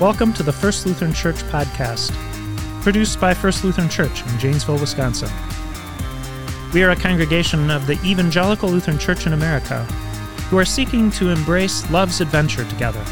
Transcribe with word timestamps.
Welcome 0.00 0.32
to 0.32 0.42
the 0.42 0.52
First 0.52 0.86
Lutheran 0.86 1.12
Church 1.12 1.36
podcast, 1.44 2.12
produced 2.82 3.20
by 3.20 3.32
First 3.32 3.62
Lutheran 3.62 3.88
Church 3.88 4.26
in 4.26 4.38
Janesville, 4.40 4.80
Wisconsin. 4.80 5.30
We 6.72 6.82
are 6.82 6.90
a 6.90 6.96
congregation 6.96 7.70
of 7.70 7.86
the 7.86 7.96
Evangelical 8.04 8.68
Lutheran 8.68 8.98
Church 8.98 9.24
in 9.24 9.34
America 9.34 9.84
who 10.50 10.58
are 10.58 10.64
seeking 10.64 11.12
to 11.12 11.30
embrace 11.30 11.88
love's 11.92 12.20
adventure 12.20 12.64
together. 12.64 13.04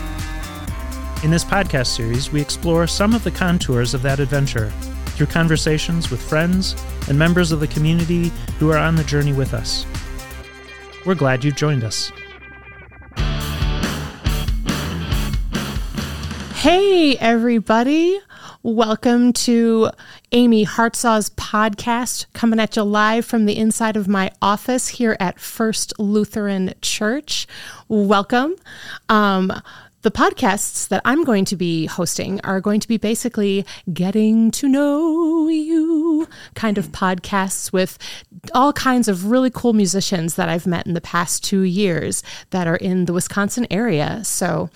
In 1.22 1.30
this 1.30 1.44
podcast 1.44 1.86
series, 1.86 2.32
we 2.32 2.40
explore 2.40 2.88
some 2.88 3.14
of 3.14 3.22
the 3.22 3.30
contours 3.30 3.94
of 3.94 4.02
that 4.02 4.18
adventure 4.18 4.70
through 5.14 5.26
conversations 5.26 6.10
with 6.10 6.20
friends 6.20 6.74
and 7.08 7.16
members 7.16 7.52
of 7.52 7.60
the 7.60 7.68
community 7.68 8.32
who 8.58 8.72
are 8.72 8.78
on 8.78 8.96
the 8.96 9.04
journey 9.04 9.32
with 9.32 9.54
us. 9.54 9.86
We're 11.06 11.14
glad 11.14 11.44
you've 11.44 11.54
joined 11.54 11.84
us. 11.84 12.10
Hey, 16.62 17.16
everybody. 17.16 18.20
Welcome 18.62 19.32
to 19.32 19.90
Amy 20.30 20.62
Hartsough's 20.62 21.28
podcast, 21.30 22.26
coming 22.34 22.60
at 22.60 22.76
you 22.76 22.84
live 22.84 23.24
from 23.24 23.46
the 23.46 23.56
inside 23.56 23.96
of 23.96 24.06
my 24.06 24.30
office 24.40 24.86
here 24.86 25.16
at 25.18 25.40
First 25.40 25.92
Lutheran 25.98 26.72
Church. 26.80 27.48
Welcome. 27.88 28.54
Um, 29.08 29.52
the 30.02 30.12
podcasts 30.12 30.86
that 30.86 31.02
I'm 31.04 31.24
going 31.24 31.44
to 31.46 31.56
be 31.56 31.86
hosting 31.86 32.40
are 32.42 32.60
going 32.60 32.78
to 32.78 32.86
be 32.86 32.96
basically 32.96 33.66
getting 33.92 34.52
to 34.52 34.68
know 34.68 35.48
you 35.48 36.28
kind 36.54 36.78
of 36.78 36.92
podcasts 36.92 37.72
with 37.72 37.98
all 38.54 38.72
kinds 38.72 39.08
of 39.08 39.32
really 39.32 39.50
cool 39.50 39.72
musicians 39.72 40.36
that 40.36 40.48
I've 40.48 40.68
met 40.68 40.86
in 40.86 40.94
the 40.94 41.00
past 41.00 41.42
two 41.42 41.62
years 41.62 42.22
that 42.50 42.68
are 42.68 42.76
in 42.76 43.06
the 43.06 43.12
Wisconsin 43.12 43.66
area. 43.68 44.22
So, 44.22 44.70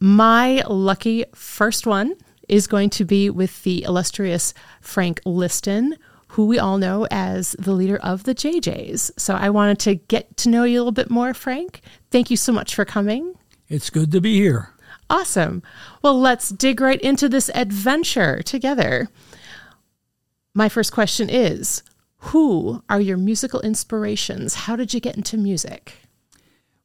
my 0.00 0.62
lucky 0.68 1.24
first 1.34 1.86
one 1.86 2.14
is 2.48 2.66
going 2.66 2.90
to 2.90 3.04
be 3.04 3.30
with 3.30 3.62
the 3.62 3.84
illustrious 3.84 4.52
Frank 4.80 5.20
Liston, 5.24 5.96
who 6.28 6.46
we 6.46 6.58
all 6.58 6.78
know 6.78 7.06
as 7.10 7.52
the 7.58 7.72
leader 7.72 7.98
of 7.98 8.24
the 8.24 8.34
JJs. 8.34 9.12
So 9.18 9.34
I 9.34 9.50
wanted 9.50 9.78
to 9.80 9.96
get 9.96 10.36
to 10.38 10.48
know 10.48 10.64
you 10.64 10.78
a 10.78 10.80
little 10.80 10.92
bit 10.92 11.10
more, 11.10 11.34
Frank. 11.34 11.80
Thank 12.10 12.30
you 12.30 12.36
so 12.36 12.52
much 12.52 12.74
for 12.74 12.84
coming. 12.84 13.34
It's 13.68 13.90
good 13.90 14.10
to 14.12 14.20
be 14.20 14.34
here. 14.34 14.74
Awesome. 15.08 15.62
Well, 16.02 16.18
let's 16.18 16.50
dig 16.50 16.80
right 16.80 17.00
into 17.00 17.28
this 17.28 17.50
adventure 17.54 18.42
together. 18.42 19.08
My 20.54 20.68
first 20.68 20.92
question 20.92 21.28
is 21.28 21.82
Who 22.18 22.82
are 22.88 23.00
your 23.00 23.16
musical 23.16 23.60
inspirations? 23.60 24.54
How 24.54 24.76
did 24.76 24.94
you 24.94 25.00
get 25.00 25.16
into 25.16 25.36
music? 25.36 25.94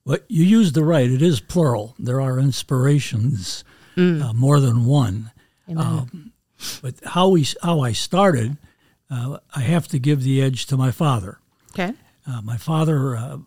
Well, 0.06 0.20
you 0.28 0.46
used 0.46 0.76
the 0.76 0.84
right. 0.84 1.10
It 1.10 1.22
is 1.22 1.40
plural. 1.40 1.96
There 1.98 2.22
are 2.22 2.40
inspirations, 2.40 3.64
mm. 3.98 4.22
uh, 4.24 4.34
more 4.34 4.60
than 4.60 4.86
one. 4.86 5.32
Um, 5.76 6.32
but 6.82 6.96
how 7.04 7.30
we 7.30 7.48
how 7.64 7.82
I 7.82 7.92
started, 7.92 8.58
uh, 9.10 9.40
I 9.56 9.62
have 9.62 9.88
to 9.90 10.00
give 10.00 10.24
the 10.24 10.42
edge 10.42 10.68
to 10.68 10.78
my 10.78 10.92
father. 10.92 11.40
Okay. 11.72 11.94
Uh, 12.28 12.42
my 12.42 12.58
father, 12.58 13.16
uh, 13.16 13.38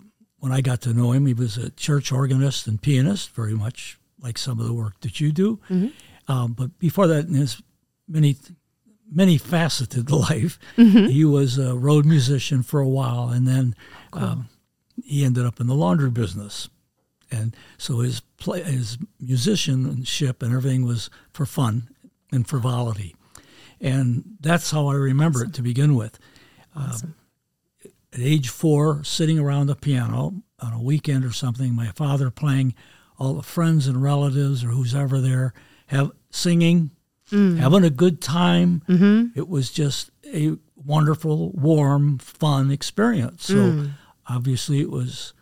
when 0.41 0.53
I 0.53 0.61
got 0.61 0.81
to 0.83 0.93
know 0.93 1.13
him, 1.13 1.27
he 1.27 1.35
was 1.35 1.57
a 1.57 1.71
church 1.71 2.13
organist 2.13 2.67
and 2.67 2.81
pianist, 2.81 3.31
very 3.31 3.55
much 3.55 3.99
like 4.21 4.37
some 4.37 4.59
of 4.59 4.67
the 4.67 4.75
work 4.75 5.01
that 5.01 5.21
you 5.21 5.33
do. 5.33 5.61
Mm-hmm. 5.71 6.33
Um, 6.33 6.53
but 6.53 6.77
before 6.79 7.07
that, 7.07 7.27
in 7.27 7.35
his 7.35 7.63
many 8.09 8.37
many 9.11 9.39
faceted 9.39 10.11
life, 10.31 10.59
mm-hmm. 10.77 11.07
he 11.07 11.25
was 11.25 11.57
a 11.57 11.77
road 11.77 12.05
musician 12.05 12.65
for 12.65 12.81
a 12.81 12.89
while, 12.89 13.29
and 13.29 13.47
then. 13.47 13.77
Cool. 14.11 14.25
Um, 14.25 14.49
he 15.05 15.25
ended 15.25 15.45
up 15.45 15.61
in 15.61 15.67
the 15.67 15.75
laundry 15.75 16.11
business. 16.11 16.69
And 17.31 17.55
so 17.77 17.99
his 17.99 18.21
play, 18.39 18.63
his 18.63 18.99
musicianship 19.21 20.43
and 20.43 20.55
everything 20.55 20.87
was 20.87 21.11
for 21.31 21.47
fun 21.47 21.89
and 22.33 22.47
frivolity. 22.47 23.15
And 23.81 24.25
that's 24.41 24.71
how 24.71 24.89
I 24.89 24.95
remember 24.95 25.41
awesome. 25.41 25.51
it 25.51 25.55
to 25.55 25.63
begin 25.63 25.95
with. 25.95 26.19
Awesome. 26.75 27.15
Uh, 27.85 27.89
at 28.15 28.21
age 28.21 28.49
four, 28.49 29.05
sitting 29.05 29.39
around 29.39 29.67
the 29.67 29.77
piano 29.77 30.43
on 30.61 30.73
a 30.73 30.83
weekend 30.83 31.25
or 31.25 31.33
something, 31.33 31.75
my 31.75 31.89
father 31.89 32.31
playing 32.31 32.75
all 33.19 33.35
the 33.35 33.43
friends 33.43 33.87
and 33.87 34.03
relatives 34.03 34.65
or 34.65 34.69
who's 34.69 34.95
ever 34.95 35.21
there, 35.21 35.53
have 35.89 36.11
singing, 36.31 36.91
mm. 37.31 37.59
having 37.59 37.85
a 37.85 37.91
good 37.91 38.23
time. 38.23 38.83
Mm-hmm. 38.89 39.39
It 39.39 39.49
was 39.49 39.71
just 39.71 40.11
a 40.33 40.57
wonderful, 40.75 41.51
warm, 41.51 42.19
fun 42.19 42.71
experience. 42.71 43.45
So 43.45 43.55
mm 43.55 43.91
obviously 44.29 44.81
it 44.81 44.91
was 44.91 45.33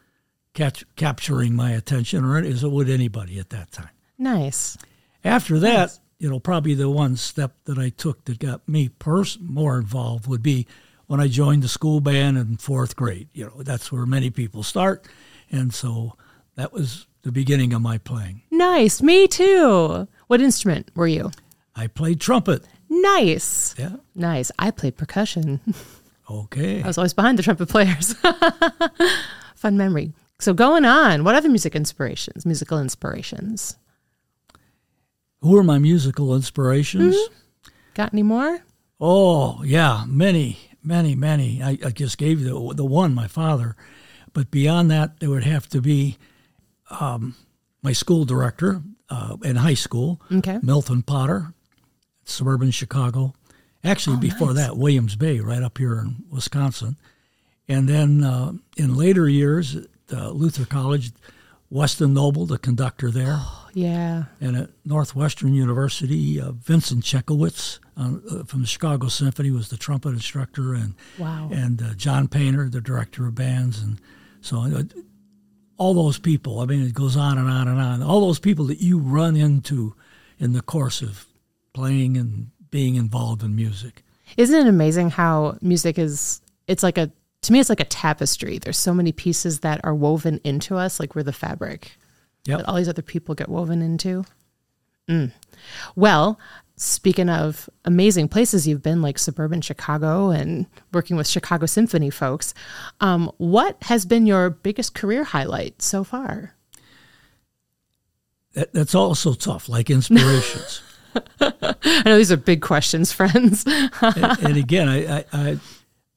catch, 0.55 0.85
capturing 0.97 1.55
my 1.55 1.73
attention, 1.73 2.25
or 2.25 2.39
as 2.39 2.63
it 2.65 2.71
would 2.71 2.89
anybody 2.89 3.39
at 3.39 3.51
that 3.51 3.73
time. 3.73 3.91
Nice. 4.19 4.79
After 5.25 5.59
that, 5.59 5.77
nice. 5.77 6.01
you 6.19 6.31
know, 6.31 6.39
probably 6.41 6.75
the 6.75 6.89
one 6.89 7.17
step 7.17 7.55
that 7.65 7.79
I 7.79 7.91
took 7.91 8.25
that 8.25 8.39
got 8.39 8.69
me 8.69 8.89
pers- 8.89 9.39
more 9.41 9.79
involved 9.79 10.27
would 10.27 10.43
be 10.43 10.67
when 11.07 11.21
I 11.21 11.29
joined 11.29 11.63
the 11.63 11.69
school 11.69 12.01
band 12.01 12.39
in 12.39 12.57
fourth 12.57 12.97
grade. 12.97 13.29
You 13.33 13.47
know, 13.47 13.63
that's 13.63 13.93
where 13.93 14.07
many 14.07 14.31
people 14.31 14.63
start, 14.63 15.07
and 15.51 15.73
so 15.73 16.17
that 16.57 16.73
was 16.73 17.07
the 17.23 17.33
beginning 17.33 17.73
of 17.73 17.83
my 17.83 17.99
playing. 17.99 18.43
Nice. 18.51 19.03
Me 19.03 19.27
too. 19.27 20.09
What 20.29 20.41
instrument 20.41 20.91
were 20.95 21.09
you? 21.09 21.31
I 21.75 21.89
played 21.89 22.21
trumpet. 22.21 22.65
Nice. 22.89 23.75
Yeah. 23.79 23.97
Nice. 24.15 24.51
I 24.59 24.71
played 24.71 24.97
percussion. 24.97 25.61
Okay. 26.29 26.83
I 26.83 26.87
was 26.87 26.99
always 26.99 27.15
behind 27.15 27.39
the 27.39 27.43
trumpet 27.43 27.69
players. 27.69 28.15
Fun 29.55 29.77
memory. 29.77 30.13
So 30.39 30.53
going 30.53 30.85
on, 30.85 31.25
what 31.25 31.35
other 31.35 31.49
music 31.49 31.75
inspirations, 31.75 32.45
musical 32.45 32.79
inspirations? 32.79 33.77
Who 35.41 35.57
are 35.57 35.63
my 35.63 35.79
musical 35.79 36.35
inspirations? 36.35 37.15
Mm-hmm. 37.15 37.71
Got 37.95 38.13
any 38.13 38.23
more? 38.23 38.61
Oh, 39.01 39.63
yeah, 39.63 40.05
many, 40.07 40.59
many, 40.83 41.15
many. 41.15 41.63
I, 41.63 41.79
I, 41.85 41.91
just 41.91 42.19
gave 42.19 42.41
you 42.41 42.69
the, 42.69 42.75
the 42.75 42.85
one, 42.85 43.15
my 43.15 43.29
father. 43.29 43.77
But 44.33 44.51
beyond 44.51 44.91
that, 44.91 45.21
there 45.21 45.31
would 45.31 45.45
have 45.45 45.69
to 45.71 45.81
be 45.81 46.19
um, 46.91 47.37
my 47.83 47.93
school 47.93 48.25
director 48.25 48.83
uh, 49.09 49.37
in 49.43 49.57
high 49.57 49.75
school, 49.75 50.21
okay. 50.33 50.59
Milton 50.63 51.03
Potter, 51.03 51.55
suburban 52.25 52.71
Chicago. 52.71 53.35
Actually, 53.87 54.17
oh, 54.17 54.21
before 54.21 54.49
nice. 54.49 54.67
that, 54.67 54.77
Williams 54.77 55.17
Bay, 55.17 55.41
right 55.41 55.63
up 55.63 55.79
here 55.79 55.99
in 55.99 56.25
Wisconsin. 56.31 56.97
And 57.69 57.89
then 57.89 58.23
uh, 58.23 58.53
in 58.77 58.97
later 58.97 59.29
years, 59.29 59.77
at 59.77 59.87
uh, 60.13 60.31
Luther 60.31 60.65
College, 60.65 61.13
Weston 61.71 62.15
Noble, 62.15 62.47
the 62.47 62.59
conductor 62.59 63.11
there. 63.11 63.37
Oh, 63.39 63.69
yeah. 63.73 64.25
And 64.41 64.57
at 64.57 64.71
Northwestern 64.85 65.55
University, 65.55 66.41
uh, 66.41 66.53
Vincent 66.53 67.05
Cichowicz 67.05 67.81
uh, 67.97 68.45
from 68.45 68.61
the 68.61 68.67
Chicago 68.67 69.09
Symphony 69.09 69.51
was 69.51 69.69
the 69.69 69.77
trumpet 69.77 70.11
instructor, 70.11 70.75
and 70.75 70.95
wow. 71.19 71.49
and 71.53 71.83
uh, 71.83 71.95
John 71.95 72.29
Paynter, 72.29 72.71
the 72.71 72.81
director 72.81 73.27
of 73.27 73.35
bands, 73.35 73.83
and 73.83 73.99
so 74.41 74.61
uh, 74.61 74.83
all 75.77 75.95
those 75.95 76.19
people. 76.19 76.61
I 76.61 76.67
mean, 76.67 76.87
it 76.87 76.95
goes 76.95 77.17
on 77.17 77.37
and 77.37 77.49
on 77.49 77.69
and 77.69 77.81
on. 77.81 78.03
All 78.03 78.21
those 78.21 78.39
people 78.39 78.67
that 78.67 78.81
you 78.81 78.99
run 78.99 79.37
into 79.37 79.95
in 80.39 80.53
the 80.53 80.63
course 80.63 81.03
of 81.03 81.27
playing 81.73 82.17
and 82.17 82.51
being 82.71 82.97
involved 82.97 83.43
in 83.43 83.55
music. 83.55 84.03
Isn't 84.37 84.67
it 84.67 84.69
amazing 84.69 85.11
how 85.11 85.59
music 85.61 85.99
is? 85.99 86.41
It's 86.67 86.83
like 86.83 86.99
a 86.99 87.11
to 87.43 87.53
me, 87.53 87.61
it's 87.61 87.69
like 87.69 87.81
a 87.81 87.85
tapestry. 87.85 88.59
There's 88.59 88.79
so 88.79 88.93
many 88.93 89.13
pieces 89.13 89.61
that 89.61 89.81
are 89.85 89.95
woven 89.95 90.41
into 90.43 90.77
us, 90.77 90.99
like 90.99 91.15
we're 91.15 91.23
the 91.23 91.33
fabric 91.33 91.97
that 92.55 92.69
all 92.69 92.77
these 92.77 92.89
other 92.89 93.03
people 93.03 93.35
get 93.35 93.49
woven 93.49 93.83
into. 93.83 94.25
Mm. 95.09 95.33
Well, 95.95 96.39
speaking 96.77 97.29
of 97.29 97.69
amazing 97.85 98.29
places 98.29 98.67
you've 98.67 98.83
been, 98.83 99.03
like 99.03 99.19
suburban 99.19 99.61
Chicago 99.61 100.31
and 100.31 100.67
working 100.93 101.17
with 101.17 101.27
Chicago 101.27 101.67
Symphony 101.67 102.11
folks, 102.11 102.55
um, 103.01 103.31
what 103.39 103.77
has 103.83 104.05
been 104.05 104.27
your 104.27 104.51
biggest 104.51 104.95
career 104.95 105.25
highlight 105.25 105.81
so 105.83 106.05
far? 106.05 106.55
That, 108.55 108.73
that's 108.73 108.95
also 108.95 109.35
tough, 109.35 109.69
like 109.69 109.91
inspirations. 109.91 110.83
I 111.41 112.03
know 112.05 112.17
these 112.17 112.33
are 112.33 112.37
big 112.37 112.63
questions, 112.63 113.13
friends. 113.13 113.65
and, 113.67 114.39
and, 114.43 114.57
again, 114.57 114.89
I, 114.89 115.25
I, 115.33 115.59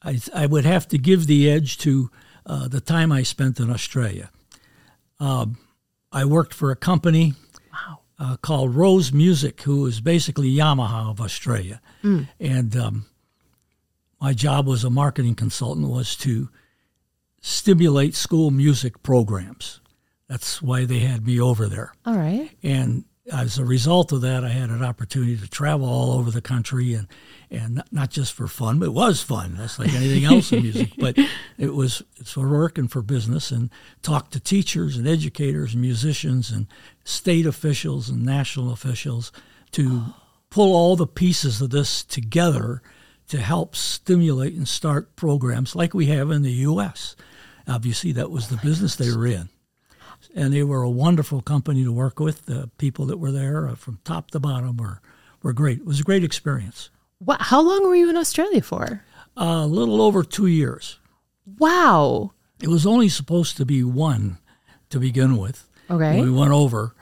I, 0.02 0.20
I, 0.34 0.46
would 0.46 0.66
have 0.66 0.88
to 0.90 0.98
give 0.98 1.28
the 1.28 1.50
edge 1.50 1.78
to 1.80 2.10
uh, 2.46 2.68
the 2.68 2.82
time 2.82 3.12
I 3.12 3.24
spent 3.24 3.60
in 3.60 3.70
Australia. 3.70 4.30
Um, 5.20 5.58
I 6.12 6.26
worked 6.26 6.54
for 6.54 6.72
a 6.72 6.76
company 6.76 7.34
wow. 7.72 8.00
uh, 8.18 8.38
called 8.38 8.76
Rose 8.76 9.12
Music, 9.12 9.62
who 9.62 9.86
is 9.86 10.02
basically 10.02 10.52
Yamaha 10.52 11.12
of 11.12 11.22
Australia. 11.22 11.82
Mm. 12.04 12.28
And 12.40 12.76
um, 12.76 13.06
my 14.20 14.34
job 14.34 14.68
was 14.68 14.84
a 14.84 14.90
marketing 14.90 15.36
consultant 15.36 15.88
was 15.88 16.16
to 16.18 16.50
stimulate 17.42 18.16
school 18.16 18.52
music 18.52 19.02
programs. 19.04 19.80
That's 20.28 20.62
why 20.62 20.86
they 20.86 21.00
had 21.00 21.26
me 21.26 21.40
over 21.40 21.68
there. 21.68 21.94
All 22.06 22.18
right. 22.18 22.52
And 22.62 23.06
as 23.32 23.58
a 23.58 23.66
result 23.66 24.12
of 24.12 24.22
that, 24.22 24.44
I 24.44 24.50
had 24.50 24.70
an 24.70 24.84
opportunity 24.84 25.38
to 25.38 25.48
travel 25.48 25.88
all 25.88 26.14
over 26.14 26.32
the 26.32 26.42
country 26.42 26.94
and 26.94 27.08
and 27.52 27.82
not, 27.92 28.12
just 28.12 28.34
for 28.34 28.48
fun, 28.48 28.78
but 28.78 28.86
it 28.86 28.94
was 28.94 29.24
fun. 29.24 29.56
That's 29.58 29.80
like 29.80 29.92
anything 29.94 30.24
else 30.24 30.52
in 30.52 30.62
music, 30.62 30.92
but 31.00 31.18
it 31.58 31.74
was 31.74 32.04
it's 32.18 32.34
for 32.34 32.48
work 32.48 32.78
and 32.78 32.92
for 32.92 33.02
business 33.02 33.50
and 33.50 33.72
talked 34.04 34.34
to 34.34 34.40
teachers 34.40 34.98
and 34.98 35.08
educators 35.08 35.74
and 35.74 35.82
musicians 35.82 36.52
and 36.52 36.68
state 37.04 37.48
officials 37.48 38.08
and 38.08 38.24
national 38.24 38.72
officials 38.72 39.32
to 39.72 40.04
pull 40.52 40.76
all 40.76 40.96
the 40.96 41.08
pieces 41.08 41.60
of 41.60 41.72
this 41.72 42.04
together 42.04 42.84
to 43.30 43.38
help 43.38 43.76
stimulate 43.76 44.54
and 44.54 44.68
start 44.68 45.16
programs 45.16 45.76
like 45.76 45.94
we 45.94 46.08
have 46.08 46.30
in 46.30 46.44
the 46.44 46.52
U.S. 46.52 47.16
Obviously, 47.68 48.12
that 48.12 48.30
was 48.30 48.50
the 48.50 48.58
business 48.58 48.96
they 48.96 49.16
were 49.16 49.28
in 49.28 49.50
and 50.36 50.54
they 50.54 50.64
were 50.64 50.82
a 50.82 50.90
wonderful 50.90 51.42
company 51.42 51.84
to 51.84 51.92
work 51.92 52.20
with. 52.20 52.46
The 52.46 52.70
people 52.78 53.06
that 53.08 53.18
were 53.18 53.32
there, 53.32 53.68
uh, 53.68 53.76
from 53.76 54.00
top 54.04 54.32
to 54.32 54.40
bottom, 54.40 54.78
were 54.78 55.02
were 55.42 55.54
great. 55.54 55.80
It 55.80 55.86
was 55.86 56.00
a 56.00 56.04
great 56.04 56.24
experience. 56.24 56.90
What, 57.20 57.42
how 57.42 57.62
long 57.62 57.84
were 57.84 57.96
you 57.96 58.10
in 58.10 58.18
Australia 58.18 58.62
for? 58.62 59.04
Uh, 59.38 59.62
a 59.64 59.68
little 59.68 60.02
over 60.02 60.24
two 60.24 60.48
years. 60.48 61.00
Wow. 61.58 62.32
It 62.62 62.68
was 62.68 62.86
only 62.86 63.10
supposed 63.10 63.58
to 63.58 63.66
be 63.66 63.84
one 63.84 64.38
to 64.90 65.00
begin 65.00 65.38
with. 65.38 65.68
Okay. 65.90 66.22
We 66.22 66.30
went 66.30 66.52
over, 66.52 66.94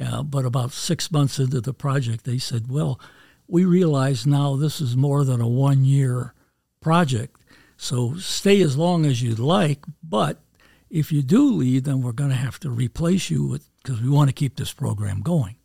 uh, 0.00 0.22
but 0.22 0.44
about 0.44 0.72
six 0.72 1.10
months 1.10 1.38
into 1.38 1.60
the 1.60 1.74
project, 1.74 2.24
they 2.24 2.38
said, 2.38 2.70
"Well, 2.70 3.00
we 3.48 3.64
realize 3.64 4.26
now 4.26 4.56
this 4.56 4.80
is 4.80 4.96
more 4.96 5.24
than 5.24 5.40
a 5.40 5.48
one-year 5.48 6.34
project, 6.80 7.40
so 7.76 8.14
stay 8.16 8.60
as 8.62 8.76
long 8.76 9.04
as 9.06 9.22
you'd 9.22 9.38
like, 9.38 9.84
but 10.02 10.40
if 10.90 11.12
you 11.12 11.22
do 11.22 11.50
leave, 11.52 11.84
then 11.84 12.02
we're 12.02 12.12
going 12.12 12.30
to 12.30 12.36
have 12.36 12.58
to 12.60 12.70
replace 12.70 13.30
you 13.30 13.44
with 13.44 13.68
because 13.82 14.00
we 14.00 14.08
want 14.08 14.28
to 14.28 14.34
keep 14.34 14.56
this 14.56 14.72
program 14.72 15.22
going." 15.22 15.56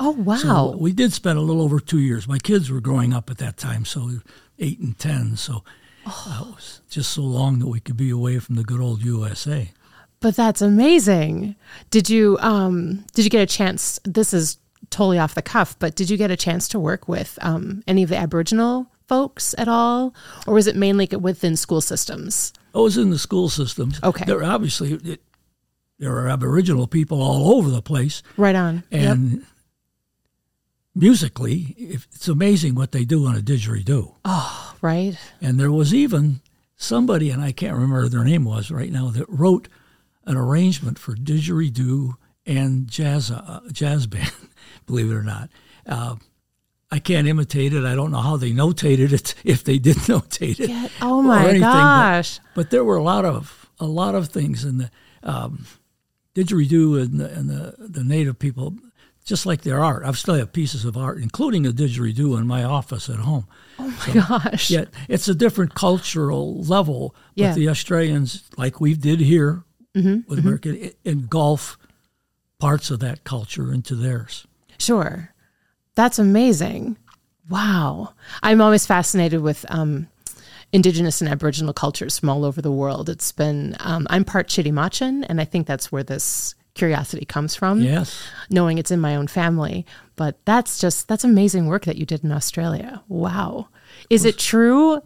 Oh 0.00 0.10
wow. 0.10 0.36
So 0.36 0.76
we 0.78 0.92
did 0.92 1.12
spend 1.12 1.38
a 1.38 1.42
little 1.42 1.62
over 1.62 1.80
two 1.80 1.98
years. 1.98 2.28
My 2.28 2.38
kids 2.38 2.70
were 2.70 2.80
growing 2.80 3.12
up 3.12 3.30
at 3.30 3.38
that 3.38 3.56
time, 3.56 3.84
so 3.84 4.10
eight 4.58 4.78
and 4.78 4.98
ten. 4.98 5.36
So 5.36 5.64
uh, 6.06 6.44
it 6.46 6.54
was 6.54 6.80
just 6.88 7.12
so 7.12 7.22
long 7.22 7.58
that 7.58 7.68
we 7.68 7.80
could 7.80 7.96
be 7.96 8.10
away 8.10 8.38
from 8.38 8.54
the 8.54 8.64
good 8.64 8.80
old 8.80 9.02
USA. 9.02 9.72
But 10.20 10.36
that's 10.36 10.62
amazing. 10.62 11.56
Did 11.90 12.10
you 12.10 12.38
um 12.40 13.04
did 13.14 13.24
you 13.24 13.30
get 13.30 13.42
a 13.42 13.46
chance 13.46 14.00
this 14.04 14.32
is 14.32 14.58
totally 14.90 15.18
off 15.18 15.34
the 15.34 15.42
cuff, 15.42 15.78
but 15.78 15.94
did 15.94 16.10
you 16.10 16.16
get 16.16 16.30
a 16.30 16.36
chance 16.36 16.68
to 16.68 16.78
work 16.78 17.08
with 17.08 17.38
um, 17.42 17.82
any 17.86 18.02
of 18.02 18.08
the 18.08 18.16
Aboriginal 18.16 18.90
folks 19.08 19.54
at 19.58 19.68
all? 19.68 20.14
Or 20.46 20.54
was 20.54 20.66
it 20.66 20.76
mainly 20.76 21.06
within 21.06 21.56
school 21.56 21.80
systems? 21.80 22.52
I 22.74 22.78
was 22.78 22.96
in 22.96 23.10
the 23.10 23.18
school 23.18 23.48
systems. 23.48 23.98
Okay. 24.02 24.24
There 24.24 24.44
obviously 24.44 24.92
it, 24.92 25.22
there 25.98 26.16
are 26.16 26.28
Aboriginal 26.28 26.86
people 26.86 27.20
all 27.20 27.56
over 27.56 27.70
the 27.70 27.82
place. 27.82 28.22
Right 28.36 28.54
on. 28.54 28.84
And 28.92 29.32
yep. 29.32 29.42
musically, 30.94 31.74
it's 31.76 32.28
amazing 32.28 32.74
what 32.74 32.92
they 32.92 33.04
do 33.04 33.26
on 33.26 33.36
a 33.36 33.40
didgeridoo. 33.40 34.14
Oh, 34.24 34.74
right. 34.80 35.18
And 35.40 35.58
there 35.58 35.72
was 35.72 35.92
even 35.92 36.40
somebody, 36.76 37.30
and 37.30 37.42
I 37.42 37.50
can't 37.50 37.74
remember 37.74 38.08
their 38.08 38.24
name 38.24 38.44
was 38.44 38.70
right 38.70 38.92
now, 38.92 39.08
that 39.10 39.28
wrote 39.28 39.68
an 40.24 40.36
arrangement 40.36 40.98
for 40.98 41.14
didgeridoo 41.14 42.12
and 42.46 42.86
jazz 42.86 43.30
uh, 43.30 43.60
jazz 43.72 44.06
band. 44.06 44.30
believe 44.86 45.10
it 45.10 45.14
or 45.14 45.22
not. 45.22 45.50
Uh, 45.86 46.16
I 46.90 46.98
can't 46.98 47.28
imitate 47.28 47.74
it. 47.74 47.84
I 47.84 47.94
don't 47.94 48.10
know 48.10 48.20
how 48.20 48.36
they 48.36 48.52
notated 48.52 49.12
it 49.12 49.34
if 49.44 49.64
they 49.64 49.78
did 49.78 49.96
notate 49.96 50.60
it. 50.60 50.68
Get, 50.68 50.92
oh 51.02 51.22
my 51.22 51.42
anything, 51.42 51.60
gosh! 51.60 52.38
But, 52.38 52.54
but, 52.54 52.70
there 52.70 52.84
were 52.84 52.96
a 52.96 53.02
lot 53.02 53.24
of 53.24 53.70
a 53.78 53.86
lot 53.86 54.14
of 54.14 54.28
things 54.28 54.64
in 54.64 54.78
the 54.78 54.90
um, 55.22 55.66
didgeridoo 56.34 57.00
and, 57.02 57.20
the, 57.20 57.32
and 57.32 57.50
the, 57.50 57.74
the 57.78 58.04
native 58.04 58.38
people, 58.38 58.74
just 59.24 59.46
like 59.46 59.62
their 59.62 59.82
art. 59.82 60.04
I 60.04 60.12
still 60.12 60.34
have 60.34 60.52
pieces 60.52 60.84
of 60.84 60.96
art, 60.96 61.18
including 61.18 61.66
a 61.66 61.70
didgeridoo, 61.70 62.38
in 62.38 62.46
my 62.46 62.64
office 62.64 63.08
at 63.08 63.16
home. 63.16 63.46
Oh 63.78 63.88
my 63.88 64.06
so, 64.06 64.12
gosh! 64.12 64.70
Yeah, 64.70 64.84
it's 65.08 65.28
a 65.28 65.34
different 65.34 65.74
cultural 65.74 66.62
level. 66.62 67.14
But 67.36 67.42
yeah. 67.42 67.54
the 67.54 67.68
Australians, 67.68 68.44
like 68.56 68.80
we 68.80 68.94
did 68.94 69.20
here 69.20 69.64
mm-hmm, 69.94 70.28
with 70.28 70.38
mm-hmm. 70.38 70.48
America, 70.48 70.90
engulf 71.04 71.78
parts 72.58 72.90
of 72.90 73.00
that 73.00 73.24
culture 73.24 73.72
into 73.72 73.94
theirs. 73.94 74.46
Sure. 74.78 75.34
That's 75.98 76.20
amazing. 76.20 76.96
Wow. 77.50 78.14
I'm 78.40 78.60
always 78.60 78.86
fascinated 78.86 79.40
with 79.40 79.66
um, 79.68 80.06
Indigenous 80.72 81.20
and 81.20 81.28
Aboriginal 81.28 81.72
cultures 81.72 82.20
from 82.20 82.28
all 82.28 82.44
over 82.44 82.62
the 82.62 82.70
world. 82.70 83.08
It's 83.08 83.32
been, 83.32 83.74
um, 83.80 84.06
I'm 84.08 84.24
part 84.24 84.46
Chitimachin, 84.46 85.26
and 85.28 85.40
I 85.40 85.44
think 85.44 85.66
that's 85.66 85.90
where 85.90 86.04
this 86.04 86.54
curiosity 86.74 87.24
comes 87.24 87.56
from. 87.56 87.80
Yes. 87.80 88.16
Knowing 88.48 88.78
it's 88.78 88.92
in 88.92 89.00
my 89.00 89.16
own 89.16 89.26
family. 89.26 89.84
But 90.14 90.38
that's 90.44 90.78
just, 90.78 91.08
that's 91.08 91.24
amazing 91.24 91.66
work 91.66 91.84
that 91.86 91.96
you 91.96 92.06
did 92.06 92.22
in 92.22 92.30
Australia. 92.30 93.02
Wow. 93.08 93.66
Is 94.08 94.24
it 94.24 94.38
true? 94.38 95.02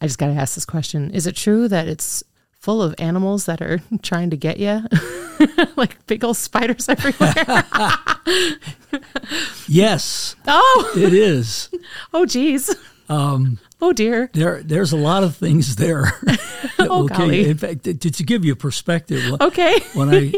I 0.00 0.06
just 0.06 0.18
got 0.18 0.28
to 0.28 0.40
ask 0.40 0.54
this 0.54 0.64
question. 0.64 1.10
Is 1.10 1.26
it 1.26 1.36
true 1.36 1.68
that 1.68 1.86
it's 1.86 2.24
full 2.62 2.80
of 2.80 2.94
animals 2.98 3.46
that 3.46 3.60
are 3.60 3.80
trying 4.02 4.30
to 4.30 4.36
get 4.36 4.58
you, 4.58 4.82
like 5.76 6.04
big 6.06 6.24
old 6.24 6.36
spiders 6.36 6.88
everywhere. 6.88 7.34
yes. 9.68 10.36
Oh, 10.46 10.92
it 10.96 11.12
is. 11.12 11.68
Oh, 12.14 12.24
geez. 12.24 12.74
Um, 13.08 13.58
oh 13.80 13.92
dear. 13.92 14.30
There, 14.32 14.62
there's 14.62 14.92
a 14.92 14.96
lot 14.96 15.24
of 15.24 15.36
things 15.36 15.76
there. 15.76 16.12
oh 16.78 17.08
golly. 17.08 17.50
In 17.50 17.58
fact, 17.58 17.84
to, 17.84 17.94
to, 17.94 18.22
give 18.22 18.44
you 18.44 18.54
perspective, 18.54 19.38
okay. 19.40 19.80
when 19.94 20.08
I 20.08 20.32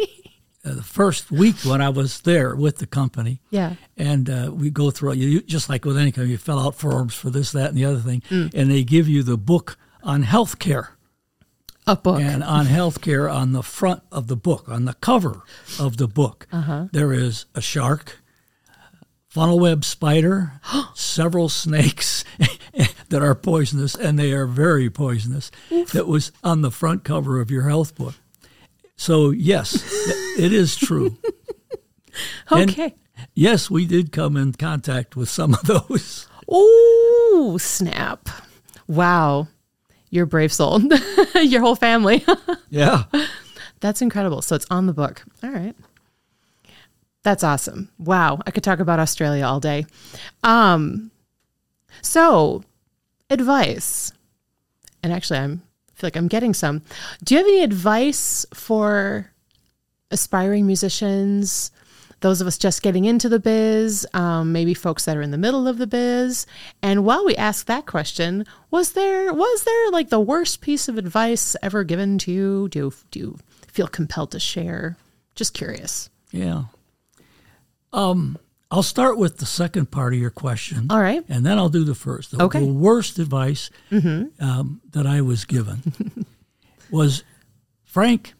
uh, 0.65 0.75
the 0.75 0.83
first 0.83 1.31
week 1.31 1.57
when 1.59 1.83
I 1.83 1.91
was 1.91 2.23
there 2.23 2.57
with 2.57 2.79
the 2.79 2.87
company, 2.87 3.43
yeah, 3.51 3.75
and 3.99 4.31
uh, 4.31 4.51
we 4.53 4.71
go 4.71 4.91
through 4.91 5.13
you 5.13 5.43
just 5.43 5.69
like 5.69 5.85
with 5.85 5.99
any 5.99 6.11
company, 6.11 6.33
you 6.33 6.39
fill 6.39 6.59
out 6.59 6.75
forms 6.75 7.15
for 7.15 7.29
this, 7.29 7.53
that, 7.53 7.69
and 7.69 7.77
the 7.77 7.85
other 7.85 8.01
thing, 8.01 8.23
mm. 8.31 8.53
and 8.55 8.71
they 8.71 8.83
give 8.83 9.07
you 9.07 9.23
the 9.23 9.37
book 9.37 9.77
on 10.03 10.23
health 10.23 10.59
care 10.59 10.94
a 11.87 11.97
book. 11.97 12.21
And 12.21 12.43
on 12.43 12.67
healthcare, 12.67 13.33
on 13.33 13.53
the 13.53 13.63
front 13.63 14.03
of 14.11 14.29
the 14.29 14.37
book, 14.37 14.69
on 14.69 14.85
the 14.85 14.95
cover 14.95 15.43
of 15.79 15.97
the 15.97 16.09
book, 16.09 16.47
uh-huh. 16.53 16.89
there 16.93 17.13
is 17.13 17.47
a 17.55 17.61
shark, 17.61 18.21
funnel 19.29 19.59
web 19.59 19.85
spider, 19.85 20.61
several 20.95 21.49
snakes 21.49 22.25
that 23.09 23.23
are 23.23 23.35
poisonous, 23.35 23.95
and 23.95 24.19
they 24.19 24.33
are 24.33 24.47
very 24.47 24.91
poisonous. 24.91 25.51
Oof. 25.71 25.93
That 25.93 26.07
was 26.07 26.33
on 26.43 26.63
the 26.63 26.71
front 26.71 27.05
cover 27.05 27.41
of 27.41 27.51
your 27.51 27.69
health 27.69 27.95
book. 27.95 28.15
So 28.97 29.31
yes, 29.31 29.75
it 30.39 30.53
is 30.53 30.77
true. 30.77 31.17
okay. 32.53 32.83
And 32.83 32.93
yes, 33.35 33.71
we 33.71 33.87
did 33.87 34.13
come 34.13 34.37
in 34.37 34.53
contact 34.53 35.17
with 35.17 35.29
some 35.29 35.55
of 35.55 35.63
those. 35.63 36.29
Oh, 36.49 37.57
snap. 37.61 38.29
Wow. 38.87 39.49
You're 40.15 40.25
a 40.25 40.29
brave 40.29 40.53
soul. 40.53 40.81
Your 41.43 41.61
whole 41.61 41.75
family. 41.75 42.25
yeah. 42.71 43.03
That's 43.81 44.01
incredible. 44.01 44.43
So 44.43 44.55
it's 44.55 44.67
on 44.71 44.87
the 44.87 44.93
book. 44.93 45.25
All 45.43 45.51
right. 45.51 45.75
That's 47.25 47.43
awesome. 47.43 47.91
Wow. 47.99 48.39
I 48.47 48.53
could 48.53 48.63
talk 48.63 48.79
about 48.79 49.01
Australia 49.01 49.45
all 49.45 49.59
day. 49.59 49.87
Um, 50.45 51.11
so, 52.01 52.63
advice. 53.29 54.13
And 55.03 55.13
actually, 55.13 55.41
I'm 55.41 55.63
I 55.91 55.99
feel 55.99 56.07
like 56.07 56.17
I'm 56.17 56.29
getting 56.29 56.55
some. 56.55 56.83
Do 57.25 57.35
you 57.35 57.39
have 57.39 57.49
any 57.49 57.65
advice 57.65 58.47
for 58.55 59.33
aspiring 60.13 60.65
musicians, 60.65 61.73
those 62.25 62.41
of 62.41 62.47
us 62.47 62.57
just 62.57 62.81
getting 62.81 63.05
into 63.05 63.29
the 63.29 63.39
biz, 63.39 64.07
um, 64.15 64.51
maybe 64.51 64.73
folks 64.73 65.05
that 65.05 65.15
are 65.15 65.21
in 65.21 65.31
the 65.31 65.37
middle 65.37 65.69
of 65.69 65.77
the 65.77 65.87
biz. 65.87 66.47
And 66.81 67.05
while 67.05 67.23
we 67.23 67.37
ask 67.37 67.67
that 67.67 67.85
question, 67.85 68.47
was 68.71 68.93
there 68.93 69.31
was 69.35 69.65
there 69.65 69.91
like 69.91 70.09
the 70.09 70.19
worst 70.19 70.63
piece 70.63 70.89
of 70.89 70.97
advice 70.97 71.55
ever 71.63 71.85
given 71.85 72.17
to 72.21 72.33
you? 72.33 72.69
Do 72.71 72.79
you, 72.79 72.93
do 73.11 73.19
you 73.19 73.39
feel 73.69 73.89
compelled 73.89 74.31
to 74.31 74.41
share? 74.41 74.97
Just 75.35 75.53
curious. 75.53 76.09
Yeah. 76.31 76.65
Um, 77.93 78.39
I'll 78.71 78.83
start 78.83 79.19
with 79.19 79.37
the 79.37 79.47
second 79.47 79.91
part 79.91 80.15
of 80.15 80.19
your 80.19 80.31
question. 80.31 80.87
All 80.89 81.01
right. 81.01 81.23
And 81.29 81.45
then 81.45 81.59
I'll 81.59 81.69
do 81.69 81.85
the 81.85 81.95
first. 81.95 82.31
The, 82.31 82.43
okay. 82.45 82.61
the 82.61 82.73
worst 82.73 83.19
advice 83.19 83.69
mm-hmm. 83.91 84.43
um, 84.43 84.81
that 84.93 85.07
I 85.07 85.21
was 85.21 85.45
given 85.45 86.25
was 86.91 87.23
Frank, 87.85 88.33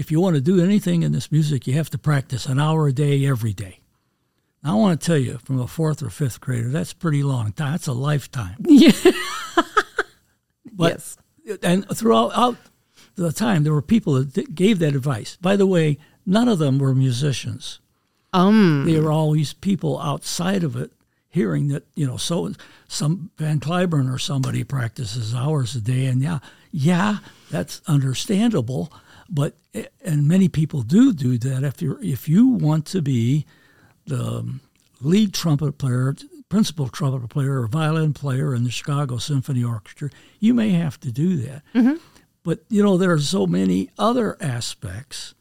if 0.00 0.10
you 0.10 0.18
want 0.18 0.34
to 0.34 0.40
do 0.40 0.64
anything 0.64 1.02
in 1.02 1.12
this 1.12 1.30
music, 1.30 1.66
you 1.66 1.74
have 1.74 1.90
to 1.90 1.98
practice 1.98 2.46
an 2.46 2.58
hour 2.58 2.88
a 2.88 2.92
day 2.92 3.26
every 3.26 3.52
day. 3.52 3.80
Now, 4.64 4.72
I 4.72 4.74
want 4.76 4.98
to 4.98 5.06
tell 5.06 5.18
you, 5.18 5.38
from 5.44 5.60
a 5.60 5.66
fourth 5.66 6.02
or 6.02 6.08
fifth 6.08 6.40
grader, 6.40 6.70
that's 6.70 6.94
pretty 6.94 7.22
long 7.22 7.52
time. 7.52 7.72
That's 7.72 7.86
a 7.86 7.92
lifetime. 7.92 8.56
Yeah. 8.66 8.92
but, 10.72 10.92
yes. 10.92 11.18
And 11.62 11.86
throughout 11.94 12.56
the 13.16 13.30
time, 13.30 13.62
there 13.62 13.74
were 13.74 13.82
people 13.82 14.24
that 14.24 14.54
gave 14.54 14.78
that 14.78 14.94
advice. 14.94 15.36
By 15.36 15.56
the 15.56 15.66
way, 15.66 15.98
none 16.24 16.48
of 16.48 16.58
them 16.58 16.78
were 16.78 16.94
musicians. 16.94 17.80
Um. 18.32 18.84
They 18.86 18.98
were 18.98 19.12
always 19.12 19.52
people 19.52 20.00
outside 20.00 20.64
of 20.64 20.76
it 20.76 20.92
hearing 21.28 21.68
that, 21.68 21.84
you 21.94 22.06
know, 22.06 22.16
so 22.16 22.52
some 22.88 23.30
Van 23.36 23.60
Cliburn 23.60 24.12
or 24.12 24.18
somebody 24.18 24.64
practices 24.64 25.34
hours 25.34 25.76
a 25.76 25.80
day. 25.80 26.06
And 26.06 26.22
yeah, 26.22 26.38
yeah, 26.72 27.18
that's 27.50 27.82
understandable 27.86 28.90
but 29.30 29.56
and 30.04 30.26
many 30.26 30.48
people 30.48 30.82
do 30.82 31.12
do 31.12 31.38
that. 31.38 31.62
If 31.64 31.80
you 31.80 31.98
if 32.02 32.28
you 32.28 32.48
want 32.48 32.86
to 32.86 33.00
be 33.00 33.46
the 34.06 34.58
lead 35.00 35.32
trumpet 35.32 35.78
player, 35.78 36.14
principal 36.48 36.88
trumpet 36.88 37.28
player, 37.30 37.62
or 37.62 37.66
violin 37.68 38.12
player 38.12 38.54
in 38.54 38.64
the 38.64 38.70
Chicago 38.70 39.18
Symphony 39.18 39.62
Orchestra, 39.62 40.10
you 40.40 40.52
may 40.52 40.70
have 40.70 40.98
to 41.00 41.12
do 41.12 41.36
that. 41.36 41.62
Mm-hmm. 41.74 41.94
But 42.42 42.64
you 42.68 42.82
know, 42.82 42.96
there 42.96 43.12
are 43.12 43.18
so 43.20 43.46
many 43.46 43.90
other 43.98 44.36
aspects 44.40 45.34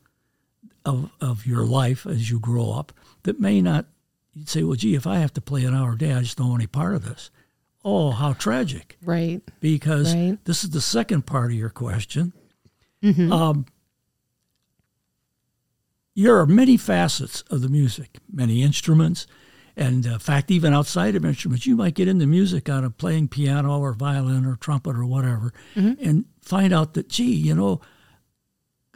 of 0.85 1.09
of 1.19 1.45
your 1.45 1.65
life 1.65 2.05
as 2.05 2.29
you 2.29 2.39
grow 2.39 2.71
up 2.71 2.93
that 3.23 3.39
may 3.39 3.61
not. 3.61 3.85
You'd 4.33 4.47
say, 4.49 4.63
well, 4.63 4.75
gee, 4.75 4.93
if 4.95 5.07
I 5.07 5.17
have 5.17 5.33
to 5.33 5.41
play 5.41 5.65
an 5.65 5.73
hour 5.75 5.93
a 5.93 5.97
day, 5.97 6.13
I 6.13 6.21
just 6.21 6.37
don't 6.37 6.49
want 6.49 6.61
any 6.61 6.67
part 6.67 6.93
of 6.93 7.03
this. 7.03 7.31
Oh, 7.83 8.11
how 8.11 8.33
tragic! 8.33 8.97
Right. 9.03 9.41
Because 9.59 10.13
Right. 10.13 10.37
this 10.45 10.63
is 10.63 10.69
the 10.69 10.81
second 10.81 11.25
part 11.25 11.51
of 11.51 11.57
your 11.57 11.69
question. 11.71 12.33
Mm-hmm. 13.03 13.31
Um, 13.31 13.65
there 16.23 16.37
are 16.37 16.45
many 16.45 16.77
facets 16.77 17.41
of 17.49 17.61
the 17.61 17.69
music, 17.69 18.17
many 18.31 18.61
instruments, 18.61 19.25
and 19.75 20.05
uh, 20.05 20.11
in 20.11 20.19
fact, 20.19 20.51
even 20.51 20.73
outside 20.73 21.15
of 21.15 21.23
instruments, 21.23 21.65
you 21.65 21.75
might 21.75 21.93
get 21.93 22.07
into 22.07 22.27
music 22.27 22.67
out 22.67 22.83
of 22.83 22.97
playing 22.97 23.29
piano 23.29 23.79
or 23.79 23.93
violin 23.93 24.45
or 24.45 24.55
trumpet 24.57 24.95
or 24.95 25.05
whatever, 25.05 25.53
and 26.01 26.25
find 26.41 26.73
out 26.73 26.93
that, 26.95 27.07
gee, 27.09 27.33
you 27.33 27.55
know, 27.55 27.79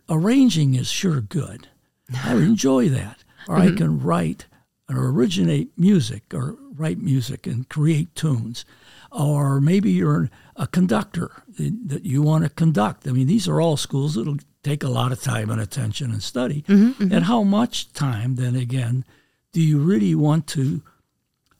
arranging 0.10 0.76
is 0.76 0.90
sure 0.90 1.22
good. 1.22 1.70
I 2.14 2.34
enjoy 2.36 2.90
that. 2.90 3.24
Or 3.48 3.58
I 3.58 3.72
can 3.76 4.00
write 4.00 4.46
or 4.90 5.08
originate 5.10 5.72
music 5.78 6.34
or 6.34 6.58
write 6.76 7.00
music 7.00 7.48
and 7.48 7.68
create 7.70 8.14
tunes. 8.16 8.66
Or 9.12 9.62
maybe 9.62 9.92
you're 9.92 10.30
a 10.56 10.68
conductor 10.68 11.44
that 11.58 12.04
you 12.06 12.22
want 12.22 12.44
to 12.44 12.50
conduct. 12.50 13.08
I 13.08 13.12
mean, 13.12 13.28
these 13.28 13.48
are 13.48 13.62
all 13.62 13.78
schools 13.78 14.16
that'll 14.16 14.38
take 14.64 14.84
a 14.84 14.90
lot 14.90 15.12
of 15.12 15.22
time 15.22 15.50
and 15.50 15.62
attention 15.62 16.12
and 16.12 16.24
study. 16.24 16.64
Mm-hmm, 16.68 17.04
mm-hmm. 17.04 17.14
And 17.14 17.26
how 17.26 17.44
much 17.44 17.94
time, 17.94 18.36
then 18.36 18.56
again, 18.56 19.06
do 19.52 19.62
you 19.62 19.78
really 19.80 20.16
want 20.16 20.48
to 20.48 20.82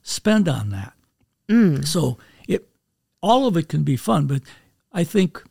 spend 0.02 0.50
on 0.50 0.70
that? 0.70 0.94
Mm. 1.48 1.86
So 1.86 2.18
it 2.48 2.68
all 3.22 3.46
of 3.48 3.56
it 3.56 3.70
can 3.70 3.84
be 3.84 3.98
fun, 3.98 4.26
but 4.26 4.42
I 4.92 5.04
think 5.04 5.44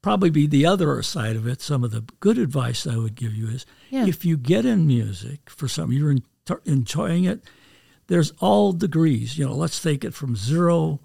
probably 0.00 0.30
be 0.30 0.46
the 0.46 0.64
other 0.64 1.02
side 1.02 1.36
of 1.36 1.46
it. 1.46 1.60
Some 1.60 1.84
of 1.84 1.90
the 1.90 2.04
good 2.20 2.38
advice 2.38 2.86
I 2.86 2.96
would 2.96 3.14
give 3.14 3.34
you 3.34 3.48
is 3.48 3.66
Yeah. 3.90 4.06
if 4.06 4.24
you 4.24 4.36
get 4.36 4.64
in 4.64 4.86
music 4.86 5.50
for 5.50 5.68
something 5.68 5.98
you're 5.98 6.10
en- 6.12 6.22
enjoying 6.64 7.24
it, 7.24 7.42
there's 8.06 8.32
all 8.40 8.72
degrees. 8.72 9.38
You 9.38 9.46
know, 9.46 9.54
let's 9.54 9.80
take 9.80 10.04
it 10.04 10.14
from 10.14 10.36
zero 10.36 11.00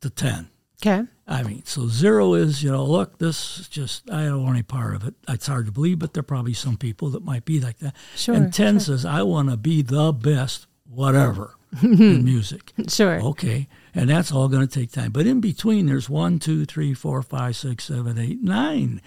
to 0.00 0.10
ten. 0.10 0.50
Okay. 0.82 1.06
I 1.28 1.44
mean, 1.44 1.62
so 1.64 1.86
zero 1.86 2.34
is, 2.34 2.62
you 2.62 2.70
know, 2.70 2.84
look, 2.84 3.18
this 3.18 3.60
is 3.60 3.68
just, 3.68 4.10
I 4.10 4.24
don't 4.24 4.42
want 4.42 4.56
any 4.56 4.64
part 4.64 4.96
of 4.96 5.06
it. 5.06 5.14
It's 5.28 5.46
hard 5.46 5.66
to 5.66 5.72
believe, 5.72 6.00
but 6.00 6.12
there 6.12 6.20
are 6.20 6.24
probably 6.24 6.54
some 6.54 6.76
people 6.76 7.10
that 7.10 7.24
might 7.24 7.44
be 7.44 7.60
like 7.60 7.78
that. 7.78 7.94
Sure, 8.16 8.34
and 8.34 8.52
10 8.52 8.80
says, 8.80 9.04
I 9.04 9.22
want 9.22 9.48
to 9.48 9.56
be 9.56 9.82
the 9.82 10.12
best, 10.12 10.66
whatever, 10.84 11.54
in 11.82 12.24
music. 12.24 12.72
Sure. 12.88 13.22
Okay. 13.22 13.68
And 13.94 14.10
that's 14.10 14.32
all 14.32 14.48
going 14.48 14.66
to 14.66 14.80
take 14.80 14.90
time. 14.90 15.12
But 15.12 15.26
in 15.26 15.40
between, 15.40 15.86
there's 15.86 16.10
one, 16.10 16.40
two, 16.40 16.64
three, 16.64 16.94
four, 16.94 17.22
five, 17.22 17.54
six, 17.54 17.84
seven, 17.84 18.18
eight, 18.18 18.42
nine. 18.42 19.00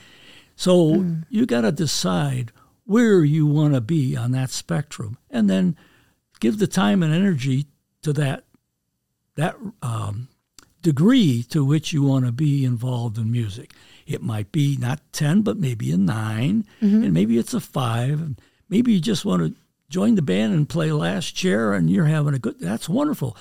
So 0.55 0.95
hmm. 0.95 1.19
you 1.29 1.45
got 1.45 1.61
to 1.61 1.71
decide 1.73 2.53
where 2.85 3.23
you 3.23 3.45
want 3.45 3.73
to 3.73 3.81
be 3.81 4.15
on 4.15 4.31
that 4.31 4.49
spectrum 4.49 5.17
and 5.29 5.49
then 5.49 5.75
give 6.39 6.59
the 6.59 6.67
time 6.67 7.01
and 7.03 7.13
energy 7.13 7.65
to 8.03 8.13
that 8.13 8.43
that 9.35 9.55
um, 9.81 10.27
degree 10.81 11.43
to 11.43 11.65
which 11.65 11.91
you 11.91 12.03
want 12.03 12.25
to 12.25 12.31
be 12.31 12.63
involved 12.63 13.17
in 13.17 13.31
music. 13.31 13.73
It 14.07 14.21
might 14.21 14.51
be 14.51 14.77
not 14.77 15.01
10, 15.13 15.41
but 15.41 15.57
maybe 15.57 15.91
a 15.91 15.97
9, 15.97 16.65
and 16.79 17.13
maybe 17.13 17.37
it's 17.37 17.53
a 17.53 17.59
5. 17.59 18.21
and 18.21 18.41
Maybe 18.69 18.93
you 18.93 19.01
just 19.01 19.25
want 19.25 19.41
to 19.41 19.59
join 19.89 20.15
the 20.15 20.21
band 20.21 20.53
and 20.53 20.69
play 20.69 20.91
last 20.91 21.35
chair 21.35 21.73
and 21.73 21.89
you're 21.89 22.05
having 22.05 22.33
a 22.33 22.39
good, 22.39 22.59
that's 22.59 22.87
wonderful. 22.87 23.35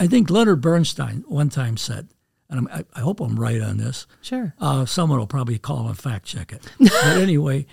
I- 0.00 0.06
think 0.08 0.28
Leonard 0.30 0.60
Bernstein 0.60 1.24
one 1.28 1.50
time 1.50 1.76
said, 1.76 2.08
and 2.50 2.60
I'm, 2.60 2.68
I, 2.72 2.84
I 2.94 3.00
hope 3.00 3.20
I'm 3.20 3.38
right 3.38 3.60
on 3.60 3.76
this, 3.76 4.06
Sure. 4.22 4.54
uh, 4.58 4.86
someone 4.86 5.18
will 5.18 5.26
probably 5.26 5.58
call 5.58 5.86
and 5.88 5.96
fact 5.98 6.24
check 6.26 6.52
it. 6.52 6.62
but 6.80 6.92
anyway, 7.16 7.66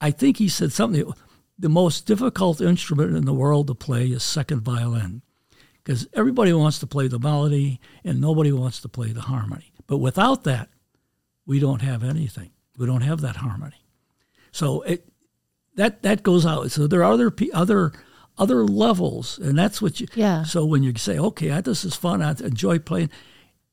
I 0.00 0.10
think 0.10 0.36
he 0.36 0.48
said 0.48 0.72
something. 0.72 1.12
The 1.58 1.68
most 1.68 2.06
difficult 2.06 2.60
instrument 2.60 3.16
in 3.16 3.24
the 3.24 3.34
world 3.34 3.66
to 3.66 3.74
play 3.74 4.06
is 4.06 4.22
second 4.22 4.60
violin, 4.60 5.22
because 5.82 6.06
everybody 6.12 6.52
wants 6.52 6.78
to 6.80 6.86
play 6.86 7.08
the 7.08 7.18
melody 7.18 7.80
and 8.04 8.20
nobody 8.20 8.52
wants 8.52 8.80
to 8.82 8.88
play 8.88 9.12
the 9.12 9.22
harmony. 9.22 9.72
But 9.86 9.98
without 9.98 10.44
that, 10.44 10.68
we 11.46 11.58
don't 11.58 11.82
have 11.82 12.04
anything. 12.04 12.50
We 12.76 12.86
don't 12.86 13.00
have 13.00 13.22
that 13.22 13.36
harmony. 13.36 13.82
So 14.52 14.82
it 14.82 15.08
that 15.74 16.02
that 16.02 16.22
goes 16.22 16.46
out. 16.46 16.70
So 16.70 16.86
there 16.86 17.00
are 17.00 17.12
other 17.12 17.34
other 17.52 17.92
other 18.36 18.64
levels, 18.64 19.38
and 19.38 19.58
that's 19.58 19.82
what 19.82 20.00
you. 20.00 20.06
Yeah. 20.14 20.44
So 20.44 20.64
when 20.64 20.82
you 20.82 20.92
say, 20.96 21.18
"Okay, 21.18 21.50
I, 21.50 21.60
this 21.60 21.84
is 21.84 21.96
fun. 21.96 22.22
I 22.22 22.30
enjoy 22.32 22.78
playing," 22.78 23.10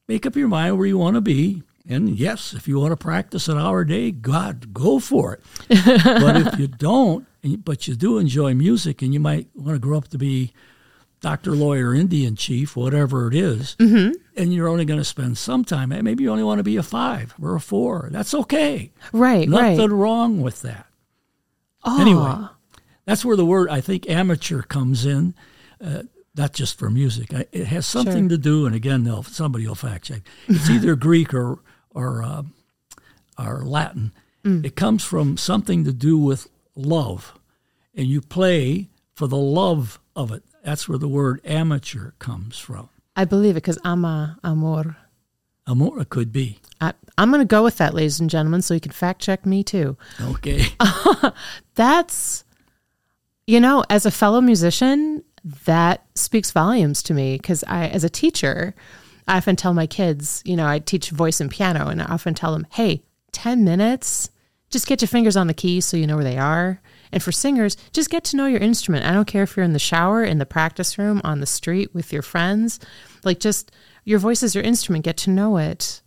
make 0.08 0.26
up 0.26 0.36
your 0.36 0.48
mind 0.48 0.78
where 0.78 0.88
you 0.88 0.98
want 0.98 1.16
to 1.16 1.22
be. 1.22 1.62
And 1.88 2.18
yes, 2.18 2.54
if 2.54 2.68
you 2.68 2.80
want 2.80 2.92
to 2.92 2.98
practice 2.98 3.48
an 3.48 3.58
hour 3.60 3.82
a 3.82 3.88
day, 3.88 4.12
God, 4.12 4.74
go 4.74 5.00
for 5.00 5.34
it. 5.34 5.42
but 5.86 6.38
if 6.38 6.60
you 6.60 6.68
don't, 6.68 7.28
but 7.64 7.88
you 7.88 7.96
do 7.96 8.18
enjoy 8.18 8.54
music, 8.56 9.02
and 9.04 9.14
you 9.14 9.20
might 9.20 9.48
want 9.54 9.76
to 9.76 9.80
grow 9.80 9.98
up 9.98 10.08
to 10.10 10.18
be 10.18 10.52
doctor, 11.22 11.52
lawyer, 11.52 11.94
Indian 11.94 12.36
chief, 12.36 12.76
whatever 12.76 13.28
it 13.28 13.36
is, 13.36 13.76
and 13.80 14.54
you're 14.54 14.68
only 14.68 14.86
going 14.86 15.00
to 15.00 15.04
spend 15.06 15.38
some 15.38 15.64
time. 15.64 15.90
Maybe 15.90 16.24
you 16.24 16.32
only 16.32 16.44
want 16.44 16.60
to 16.60 16.64
be 16.64 16.78
a 16.78 16.84
five 16.84 17.34
or 17.42 17.56
a 17.56 17.60
four. 17.60 18.10
That's 18.12 18.34
okay. 18.34 18.92
Right. 19.14 19.48
Nothing 19.48 19.78
right. 19.80 19.90
wrong 19.92 20.42
with 20.42 20.62
that. 20.64 20.88
Oh, 21.84 22.02
Anyway, 22.02 22.48
that's 23.06 23.24
where 23.24 23.38
the 23.38 23.46
word 23.46 23.70
I 23.70 23.80
think 23.82 24.10
amateur 24.10 24.62
comes 24.64 25.06
in. 25.06 25.36
Uh, 25.84 26.04
not 26.38 26.52
just 26.54 26.78
for 26.78 26.90
music. 26.90 27.34
I- 27.34 27.46
It 27.52 27.68
has 27.68 27.86
something 27.86 28.24
Sure. 28.28 28.30
to 28.30 28.38
do, 28.38 28.66
and 28.66 28.76
again, 28.76 29.08
somebody 29.24 29.68
will 29.68 29.76
fact 29.76 30.06
check. 30.06 30.24
It's 30.48 30.70
either 30.70 30.96
Greek 31.08 31.34
or 31.34 31.60
or 31.96 32.22
uh, 32.22 32.44
or 33.40 33.64
Latin. 33.66 34.12
It 34.64 34.76
comes 34.76 35.04
from 35.04 35.38
something 35.38 35.86
to 35.86 35.92
do 35.92 36.20
with 36.20 36.48
love, 36.76 37.34
and 37.96 38.06
you 38.06 38.22
play 38.22 38.90
for 39.16 39.26
the 39.26 39.38
love 39.38 40.00
of 40.16 40.32
it. 40.32 40.44
That's 40.64 40.88
where 40.88 41.00
the 41.00 41.08
word 41.08 41.42
amateur 41.44 42.12
comes 42.20 42.60
from. 42.60 42.90
I 43.16 43.26
believe 43.26 43.54
it 43.54 43.66
because 43.66 43.80
ama, 43.84 44.38
amor. 44.44 44.98
Amor 45.68 46.06
could 46.06 46.32
be 46.32 46.60
I, 46.82 46.94
I'm 47.18 47.32
going 47.32 47.42
to 47.42 47.46
go 47.46 47.64
with 47.64 47.78
that, 47.78 47.94
ladies 47.94 48.20
and 48.20 48.30
gentlemen, 48.30 48.62
so 48.62 48.74
you 48.74 48.80
can 48.80 48.92
fact 48.92 49.22
check 49.22 49.46
me 49.46 49.64
too. 49.64 49.98
okay. 50.22 50.66
That's, 51.76 52.44
you 53.48 53.60
know, 53.60 53.84
as 53.90 54.06
a 54.06 54.12
fellow 54.12 54.42
musician, 54.42 55.24
that 55.66 56.06
speaks 56.16 56.52
volumes 56.52 57.02
to 57.04 57.14
me 57.14 57.38
because 57.38 57.64
I, 57.68 57.88
as 57.88 58.04
a 58.04 58.10
teacher, 58.10 58.76
I 59.28 59.38
often 59.38 59.56
tell 59.56 59.74
my 59.74 59.88
kids, 59.88 60.42
you 60.46 60.56
know, 60.56 60.68
I 60.68 60.80
teach 60.80 61.10
voice 61.10 61.42
and 61.42 61.50
piano, 61.50 61.88
and 61.88 62.02
I 62.02 62.06
often 62.06 62.34
tell 62.34 62.54
them, 62.54 62.68
hey, 62.72 63.04
10 63.32 63.64
minutes, 63.64 64.30
just 64.70 64.88
get 64.88 65.02
your 65.02 65.08
fingers 65.08 65.38
on 65.38 65.48
the 65.48 65.54
keys 65.54 65.86
so 65.86 65.98
you 65.98 66.08
know 66.08 66.16
where 66.16 66.24
they 66.24 66.38
are. 66.38 66.82
And 67.12 67.24
for 67.24 67.32
singers, 67.32 67.78
just 67.94 68.10
get 68.10 68.24
to 68.26 68.36
know 68.36 68.46
your 68.46 68.60
instrument. 68.60 69.06
I 69.06 69.14
don't 69.14 69.28
care 69.28 69.44
if 69.44 69.56
you're 69.56 69.64
in 69.64 69.74
the 69.74 69.80
shower, 69.80 70.24
in 70.24 70.38
the 70.38 70.46
practice 70.46 70.98
room, 70.98 71.22
on 71.24 71.40
the 71.40 71.46
street 71.46 71.94
with 71.94 72.12
your 72.12 72.22
friends. 72.22 72.80
Like, 73.24 73.40
just 73.40 73.72
your 74.04 74.20
voice 74.20 74.44
is 74.44 74.54
your 74.54 74.64
instrument. 74.64 75.06
Get 75.06 75.18
to 75.18 75.30
know 75.30 75.58
it 75.58 76.02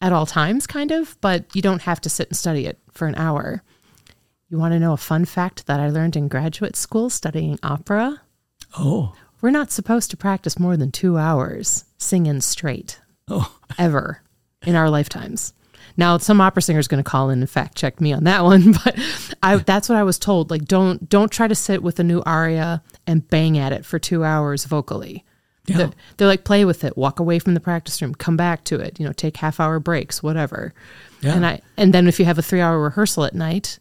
at 0.00 0.12
all 0.12 0.26
times, 0.26 0.66
kind 0.66 0.90
of, 0.90 1.16
but 1.20 1.54
you 1.54 1.62
don't 1.62 1.82
have 1.82 2.00
to 2.02 2.10
sit 2.10 2.28
and 2.28 2.36
study 2.36 2.66
it 2.66 2.78
for 2.90 3.06
an 3.06 3.14
hour. 3.16 3.62
You 4.48 4.58
want 4.58 4.72
to 4.72 4.80
know 4.80 4.92
a 4.92 4.98
fun 4.98 5.24
fact 5.24 5.66
that 5.66 5.80
I 5.80 5.90
learned 5.90 6.16
in 6.16 6.28
graduate 6.28 6.76
school 6.76 7.10
studying 7.10 7.58
opera? 7.62 8.22
Oh, 8.78 9.14
We're 9.46 9.52
not 9.52 9.70
supposed 9.70 10.10
to 10.10 10.16
practice 10.16 10.58
more 10.58 10.76
than 10.76 10.90
two 10.90 11.18
hours 11.18 11.84
singing 11.98 12.40
straight, 12.40 12.98
oh, 13.28 13.56
ever, 13.78 14.20
in 14.66 14.74
our 14.74 14.90
lifetimes. 14.90 15.52
Now, 15.96 16.18
some 16.18 16.40
opera 16.40 16.62
singer 16.62 16.80
is 16.80 16.88
going 16.88 17.00
to 17.00 17.08
call 17.08 17.30
in 17.30 17.38
and 17.38 17.48
fact 17.48 17.76
check 17.76 18.00
me 18.00 18.12
on 18.12 18.24
that 18.24 18.42
one, 18.42 18.72
but 18.84 18.98
I, 19.44 19.54
that's 19.58 19.88
what 19.88 19.98
I 19.98 20.02
was 20.02 20.18
told. 20.18 20.50
Like, 20.50 20.64
don't 20.64 21.08
don't 21.08 21.30
try 21.30 21.46
to 21.46 21.54
sit 21.54 21.84
with 21.84 22.00
a 22.00 22.02
new 22.02 22.24
aria 22.26 22.82
and 23.06 23.28
bang 23.28 23.56
at 23.56 23.72
it 23.72 23.86
for 23.86 24.00
two 24.00 24.24
hours 24.24 24.64
vocally. 24.64 25.24
yeah. 25.66 25.76
They're, 25.76 25.90
they're 26.16 26.26
like, 26.26 26.42
play 26.42 26.64
with 26.64 26.82
it, 26.82 26.96
walk 26.96 27.20
away 27.20 27.38
from 27.38 27.54
the 27.54 27.60
practice 27.60 28.02
room, 28.02 28.16
come 28.16 28.36
back 28.36 28.64
to 28.64 28.80
it. 28.80 28.98
You 28.98 29.06
know, 29.06 29.12
take 29.12 29.36
half 29.36 29.60
hour 29.60 29.78
breaks, 29.78 30.24
whatever. 30.24 30.74
Yeah. 31.20 31.36
And 31.36 31.46
I 31.46 31.60
and 31.76 31.94
then 31.94 32.08
if 32.08 32.18
you 32.18 32.24
have 32.24 32.38
a 32.38 32.42
three 32.42 32.60
hour 32.60 32.80
rehearsal 32.80 33.22
at 33.22 33.32
night, 33.36 33.78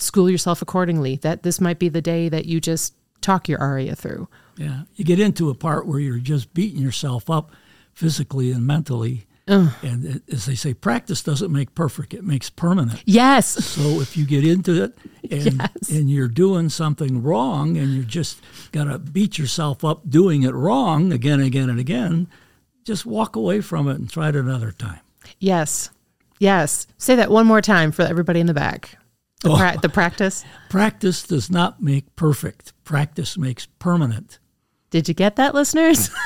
school 0.00 0.28
yourself 0.28 0.62
accordingly. 0.62 1.14
That 1.14 1.44
this 1.44 1.60
might 1.60 1.78
be 1.78 1.88
the 1.88 2.02
day 2.02 2.28
that 2.28 2.46
you 2.46 2.60
just 2.60 2.92
talk 3.24 3.48
your 3.48 3.58
aria 3.60 3.96
through. 3.96 4.28
Yeah, 4.56 4.82
you 4.94 5.04
get 5.04 5.18
into 5.18 5.50
a 5.50 5.54
part 5.54 5.86
where 5.86 5.98
you're 5.98 6.18
just 6.18 6.54
beating 6.54 6.80
yourself 6.80 7.28
up 7.28 7.50
physically 7.92 8.50
and 8.52 8.66
mentally. 8.66 9.26
And 9.46 9.72
it- 10.06 10.22
as 10.32 10.46
they 10.46 10.54
say, 10.54 10.72
practice 10.72 11.22
doesn't 11.22 11.52
make 11.52 11.74
perfect; 11.74 12.14
it 12.14 12.24
makes 12.24 12.48
permanent. 12.48 13.02
Yes. 13.04 13.46
So 13.64 14.00
if 14.00 14.16
you 14.16 14.24
get 14.24 14.42
into 14.46 14.82
it 14.84 14.96
and 15.30 15.56
Yes. 15.60 15.90
and 15.90 16.10
you're 16.10 16.28
doing 16.28 16.70
something 16.70 17.22
wrong, 17.22 17.76
and 17.76 17.92
you 17.92 18.04
just 18.04 18.38
gotta 18.72 18.98
beat 18.98 19.36
yourself 19.38 19.84
up 19.84 20.08
doing 20.08 20.44
it 20.44 20.54
wrong 20.54 21.12
again, 21.12 21.40
and 21.40 21.46
again, 21.46 21.68
and 21.68 21.78
again, 21.78 22.26
just 22.84 23.04
walk 23.04 23.36
away 23.36 23.60
from 23.60 23.86
it 23.88 23.96
and 23.98 24.08
try 24.08 24.28
it 24.30 24.36
another 24.36 24.70
time. 24.72 25.00
Yes. 25.40 25.90
Yes. 26.38 26.86
Say 26.96 27.14
that 27.16 27.30
one 27.30 27.46
more 27.46 27.60
time 27.60 27.92
for 27.92 28.02
everybody 28.02 28.40
in 28.40 28.46
the 28.46 28.54
back. 28.54 28.96
The, 29.44 29.50
Oh. 29.50 29.56
pra- 29.56 29.78
the 29.80 29.88
practice. 29.88 30.44
Practice 30.68 31.22
does 31.22 31.50
not 31.50 31.80
make 31.82 32.16
perfect, 32.16 32.72
practice 32.84 33.38
makes 33.38 33.66
permanent. 33.78 34.38
Did 34.90 35.06
you 35.08 35.14
get 35.14 35.36
that, 35.36 35.54
listeners? 35.54 36.10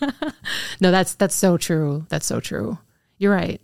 no, 0.80 0.90
that's 0.92 1.14
that's 1.14 1.34
so 1.34 1.56
true. 1.56 2.06
That's 2.08 2.26
so 2.26 2.38
true. 2.40 2.78
You're 3.18 3.32
right. 3.34 3.60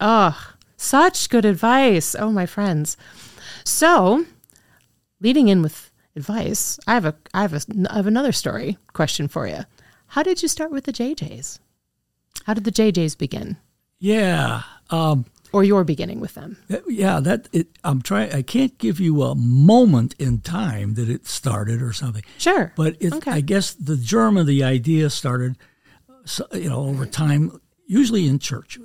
Oh, 0.00 0.36
such 0.76 1.28
good 1.28 1.44
advice. 1.44 2.14
Oh, 2.18 2.30
my 2.30 2.46
friends. 2.46 2.96
So, 3.64 4.24
leading 5.20 5.48
in 5.48 5.60
with 5.62 5.90
advice, 6.14 6.78
I 6.86 6.94
have 6.94 7.04
a 7.04 7.14
I 7.34 7.42
have 7.42 7.52
a 7.54 7.60
I 7.90 7.96
have 7.96 8.06
another 8.06 8.32
story 8.32 8.78
question 8.92 9.26
for 9.28 9.46
you. 9.48 9.60
How 10.08 10.22
did 10.22 10.42
you 10.42 10.48
start 10.48 10.70
with 10.70 10.84
the 10.84 10.92
JJs? 10.92 11.58
How 12.44 12.54
did 12.54 12.64
the 12.64 12.72
JJs 12.72 13.18
begin? 13.18 13.56
Yeah. 13.98 14.62
Um, 14.90 15.24
or 15.52 15.64
you're 15.64 15.84
beginning 15.84 16.20
with 16.20 16.34
them? 16.34 16.56
Yeah, 16.88 17.20
that 17.20 17.48
it, 17.52 17.68
I'm 17.84 18.02
trying. 18.02 18.32
I 18.32 18.42
can't 18.42 18.76
give 18.78 19.00
you 19.00 19.22
a 19.22 19.34
moment 19.34 20.14
in 20.18 20.40
time 20.40 20.94
that 20.94 21.08
it 21.08 21.26
started 21.26 21.82
or 21.82 21.92
something. 21.92 22.22
Sure, 22.38 22.72
but 22.76 22.96
it, 23.00 23.12
okay. 23.12 23.30
I 23.30 23.40
guess 23.40 23.74
the 23.74 23.96
germ 23.96 24.36
of 24.36 24.46
the 24.46 24.64
idea 24.64 25.10
started, 25.10 25.56
you 26.52 26.68
know, 26.68 26.84
over 26.84 27.06
time, 27.06 27.60
usually 27.86 28.26
in 28.26 28.38
church. 28.38 28.78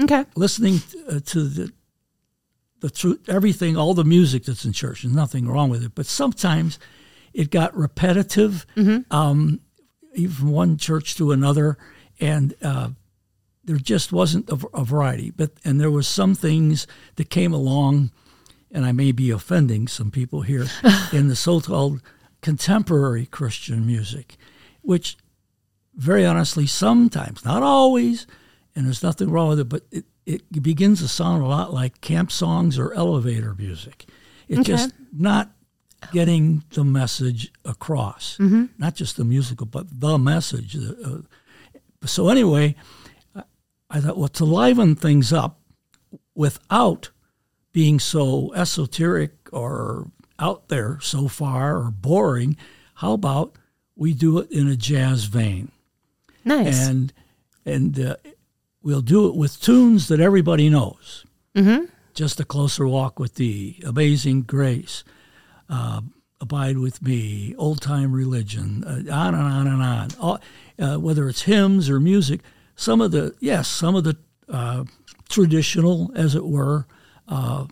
Okay, 0.00 0.24
listening 0.34 0.80
uh, 1.08 1.20
to 1.26 1.44
the 1.44 1.72
the 2.80 2.90
truth, 2.90 3.28
everything, 3.28 3.76
all 3.76 3.94
the 3.94 4.04
music 4.04 4.44
that's 4.44 4.64
in 4.64 4.72
church. 4.72 5.02
There's 5.02 5.14
nothing 5.14 5.48
wrong 5.48 5.70
with 5.70 5.84
it, 5.84 5.94
but 5.94 6.06
sometimes 6.06 6.78
it 7.32 7.50
got 7.50 7.76
repetitive, 7.76 8.66
mm-hmm. 8.76 9.12
um, 9.14 9.60
even 10.14 10.34
from 10.34 10.50
one 10.50 10.76
church 10.78 11.16
to 11.16 11.32
another, 11.32 11.76
and. 12.20 12.54
Uh, 12.62 12.90
there 13.64 13.76
just 13.76 14.12
wasn't 14.12 14.48
a, 14.50 14.58
a, 14.74 14.84
variety. 14.84 15.30
But 15.30 15.52
and 15.64 15.80
there 15.80 15.90
was 15.90 16.06
some 16.06 16.34
things 16.34 16.86
that 17.16 17.30
came 17.30 17.52
along, 17.52 18.10
and 18.70 18.84
I 18.84 18.92
may 18.92 19.12
be 19.12 19.30
offending 19.30 19.88
some 19.88 20.10
people 20.10 20.42
here 20.42 20.66
in 21.12 21.28
the 21.28 21.36
so-called 21.36 22.00
contemporary 22.40 23.26
Christian 23.26 23.86
music, 23.86 24.36
which, 24.82 25.16
very 25.94 26.26
honestly, 26.26 26.66
sometimes, 26.66 27.44
not 27.44 27.62
always, 27.62 28.26
and 28.76 28.86
there's 28.86 29.02
nothing 29.02 29.30
wrong 29.30 29.50
with 29.50 29.60
it, 29.60 29.68
but 29.68 29.82
it, 29.90 30.04
it 30.26 30.62
begins 30.62 31.00
to 31.00 31.08
sound 31.08 31.42
a 31.42 31.46
lot 31.46 31.72
like 31.72 32.00
camp 32.00 32.30
songs 32.30 32.78
or 32.78 32.92
elevator 32.94 33.54
music. 33.54 34.06
It's 34.48 34.60
okay. 34.60 34.72
just 34.72 34.92
not 35.12 35.50
getting 36.12 36.64
the 36.70 36.84
message 36.84 37.50
across, 37.64 38.36
mm-hmm. 38.38 38.66
not 38.76 38.94
just 38.94 39.16
the 39.16 39.24
musical, 39.24 39.64
but 39.64 39.86
the 39.88 40.18
message. 40.18 40.76
Uh, 40.76 41.18
so 42.04 42.28
anyway 42.28 42.74
I 43.90 44.00
thought, 44.00 44.16
well, 44.16 44.28
to 44.28 44.44
liven 44.44 44.94
things 44.94 45.32
up 45.32 45.60
without 46.34 47.10
being 47.72 48.00
so 48.00 48.52
esoteric 48.54 49.32
or 49.52 50.10
out 50.38 50.68
there 50.68 50.98
so 51.00 51.28
far 51.28 51.76
or 51.76 51.90
boring, 51.90 52.56
how 52.94 53.12
about 53.12 53.56
we 53.96 54.12
do 54.14 54.38
it 54.38 54.50
in 54.50 54.68
a 54.68 54.76
jazz 54.76 55.24
vein? 55.24 55.70
Nice. 56.44 56.86
And 56.88 57.12
and 57.66 57.98
uh, 57.98 58.16
we'll 58.82 59.00
do 59.00 59.28
it 59.28 59.34
with 59.34 59.60
tunes 59.60 60.08
that 60.08 60.20
everybody 60.20 60.68
knows. 60.68 61.24
Mm-hmm. 61.54 61.86
Just 62.12 62.38
a 62.38 62.44
closer 62.44 62.86
walk 62.86 63.18
with 63.18 63.34
the 63.36 63.76
Amazing 63.84 64.42
Grace, 64.42 65.02
uh, 65.68 66.02
Abide 66.40 66.78
with 66.78 67.02
Me, 67.02 67.54
Old 67.56 67.80
Time 67.80 68.12
Religion, 68.12 68.84
uh, 68.84 69.12
on 69.12 69.34
and 69.34 69.42
on 69.42 69.66
and 69.66 69.82
on. 69.82 70.08
All, 70.20 70.40
uh, 70.78 70.96
whether 70.96 71.28
it's 71.28 71.42
hymns 71.42 71.88
or 71.88 71.98
music, 71.98 72.40
some 72.76 73.00
of 73.00 73.10
the 73.10 73.34
yes, 73.40 73.68
some 73.68 73.94
of 73.94 74.04
the 74.04 74.16
uh, 74.48 74.84
traditional, 75.28 76.10
as 76.14 76.34
it 76.34 76.44
were, 76.44 76.86
uh, 77.28 77.66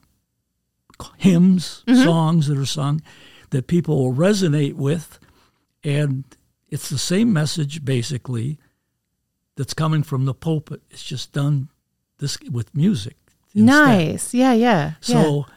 hymns, 1.18 1.85
mm-hmm. 1.87 2.02
songs 2.02 2.49
that 2.49 2.59
are 2.59 2.66
sung 2.66 3.02
that 3.50 3.66
people 3.66 4.02
will 4.02 4.14
resonate 4.14 4.75
with, 4.75 5.18
and 5.85 6.25
it's 6.68 6.88
the 6.88 6.99
same 6.99 7.32
message 7.32 7.85
basically 7.85 8.59
that's 9.56 9.75
coming 9.75 10.02
from 10.02 10.25
the 10.25 10.35
pulpit. 10.35 10.82
It's 10.90 11.02
just 11.02 11.32
done 11.32 11.68
this 12.18 12.38
with 12.50 12.75
music. 12.75 13.16
Instead. 13.54 13.66
Nice, 13.66 14.32
yeah, 14.32 14.54
yeah. 14.54 14.92
So 15.00 15.21
yeah. 15.21 15.54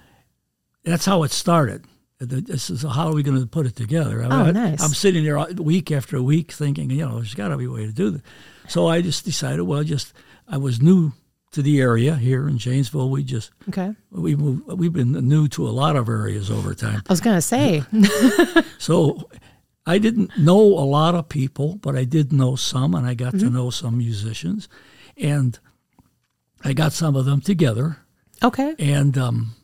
that's 0.84 1.06
how 1.06 1.24
it 1.24 1.32
started. 1.32 1.86
This 2.20 2.70
is 2.70 2.84
how 2.84 3.08
are 3.08 3.14
we 3.14 3.24
going 3.24 3.40
to 3.40 3.46
put 3.46 3.66
it 3.66 3.76
together? 3.76 4.24
I 4.24 4.28
oh, 4.28 4.52
nice. 4.52 4.82
I'm 4.82 4.94
sitting 4.94 5.26
there 5.26 5.38
week 5.56 5.92
after 5.92 6.22
week 6.22 6.54
thinking, 6.54 6.90
you 6.90 7.06
know, 7.06 7.16
there's 7.16 7.34
got 7.34 7.50
to 7.50 7.58
be 7.58 7.66
a 7.66 7.70
way 7.72 7.86
to 7.86 7.92
do 7.92 8.12
this. 8.12 8.22
So 8.70 8.88
I 8.88 9.02
just 9.02 9.26
decided, 9.26 9.64
well, 9.64 9.84
just 9.84 10.14
I 10.48 10.58
was 10.58 10.82
new 10.82 11.12
to 11.52 11.62
the 11.62 11.82
area 11.82 12.16
here 12.16 12.48
in 12.48 12.58
Janesville. 12.58 13.10
We 13.10 13.24
just 13.24 13.52
okay. 13.70 13.94
We 14.12 14.36
moved, 14.36 14.68
we've 14.68 14.94
been 14.94 15.12
new 15.12 15.48
to 15.50 15.68
a 15.68 15.72
lot 15.72 15.96
of 15.96 16.08
areas 16.08 16.50
over 16.50 16.74
time. 16.74 17.02
I 17.08 17.12
was 17.12 17.22
going 17.22 17.38
to 17.38 17.42
say. 17.42 17.84
so 18.78 19.30
I 19.86 19.98
didn't 19.98 20.38
know 20.38 20.60
a 20.60 20.86
lot 20.86 21.16
of 21.16 21.30
people, 21.30 21.76
but 21.78 21.96
I 21.96 22.06
did 22.06 22.34
know 22.34 22.56
some, 22.56 22.96
and 22.96 23.06
I 23.06 23.14
got 23.14 23.34
mm-hmm. 23.34 23.48
to 23.48 23.54
know 23.54 23.70
some 23.70 23.98
musicians, 23.98 24.68
and 25.16 25.58
I 26.64 26.74
got 26.74 26.94
some 26.94 27.16
of 27.16 27.26
them 27.26 27.42
together. 27.42 27.98
Okay. 28.44 28.76
And 28.80 29.18
um, 29.18 29.56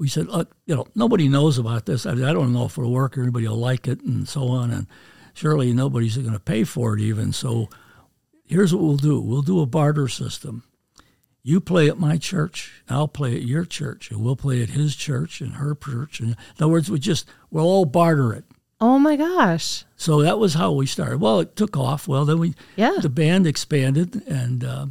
we 0.00 0.08
said, 0.08 0.28
look, 0.28 0.56
you 0.64 0.74
know, 0.74 0.86
nobody 0.94 1.28
knows 1.28 1.58
about 1.58 1.84
this. 1.84 2.06
I, 2.06 2.12
I 2.12 2.32
don't 2.32 2.54
know 2.54 2.64
if 2.64 2.78
it'll 2.78 2.90
work. 2.90 3.18
or 3.18 3.22
anybody 3.22 3.46
will 3.46 3.56
like 3.56 3.86
it, 3.86 4.00
and 4.00 4.26
so 4.26 4.48
on. 4.48 4.70
And 4.70 4.86
surely 5.34 5.74
nobody's 5.74 6.16
going 6.16 6.32
to 6.32 6.40
pay 6.40 6.64
for 6.64 6.94
it, 6.96 7.02
even. 7.02 7.34
So 7.34 7.68
here's 8.46 8.74
what 8.74 8.82
we'll 8.82 8.96
do 8.96 9.20
we'll 9.20 9.42
do 9.42 9.60
a 9.60 9.66
barter 9.66 10.08
system. 10.08 10.64
You 11.42 11.60
play 11.60 11.88
at 11.88 11.98
my 11.98 12.16
church, 12.16 12.82
I'll 12.88 13.08
play 13.08 13.36
at 13.36 13.42
your 13.42 13.66
church, 13.66 14.10
and 14.10 14.24
we'll 14.24 14.36
play 14.36 14.62
at 14.62 14.70
his 14.70 14.96
church 14.96 15.42
and 15.42 15.54
her 15.54 15.74
church. 15.74 16.18
And 16.18 16.30
in 16.30 16.36
other 16.58 16.68
words, 16.68 16.90
we 16.90 16.98
just 16.98 17.28
we'll 17.50 17.66
all 17.66 17.84
barter 17.84 18.32
it. 18.32 18.44
Oh 18.80 18.98
my 18.98 19.16
gosh! 19.16 19.84
So 19.96 20.22
that 20.22 20.38
was 20.38 20.54
how 20.54 20.72
we 20.72 20.86
started. 20.86 21.20
Well, 21.20 21.40
it 21.40 21.56
took 21.56 21.76
off. 21.76 22.08
Well, 22.08 22.24
then 22.24 22.38
we 22.38 22.54
yeah 22.74 22.96
the 23.02 23.10
band 23.10 23.46
expanded, 23.46 24.22
and 24.26 24.64
uh, 24.64 24.86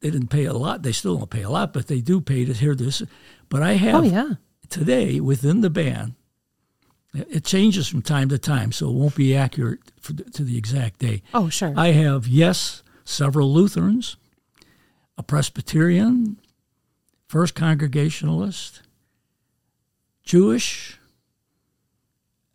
they 0.00 0.10
didn't 0.10 0.28
pay 0.28 0.44
a 0.44 0.52
lot. 0.52 0.82
They 0.82 0.92
still 0.92 1.16
don't 1.16 1.30
pay 1.30 1.42
a 1.42 1.50
lot, 1.50 1.72
but 1.72 1.88
they 1.88 2.00
do 2.00 2.20
pay 2.20 2.44
to 2.44 2.52
hear 2.52 2.74
this. 2.74 3.02
But 3.48 3.62
I 3.62 3.72
have 3.74 3.94
oh, 3.94 4.02
yeah. 4.02 4.32
today 4.68 5.20
within 5.20 5.60
the 5.60 5.70
band 5.70 6.14
it 7.14 7.44
changes 7.44 7.88
from 7.88 8.02
time 8.02 8.28
to 8.28 8.38
time, 8.38 8.72
so 8.72 8.88
it 8.88 8.92
won't 8.92 9.14
be 9.14 9.34
accurate 9.34 9.80
for, 10.00 10.12
to 10.12 10.44
the 10.44 10.58
exact 10.58 10.98
day. 10.98 11.22
Oh, 11.32 11.48
sure. 11.48 11.72
I 11.76 11.88
have, 11.88 12.26
yes, 12.26 12.82
several 13.04 13.52
Lutherans, 13.52 14.16
a 15.16 15.22
Presbyterian, 15.22 16.38
First 17.26 17.54
Congregationalist, 17.54 18.82
Jewish, 20.22 20.98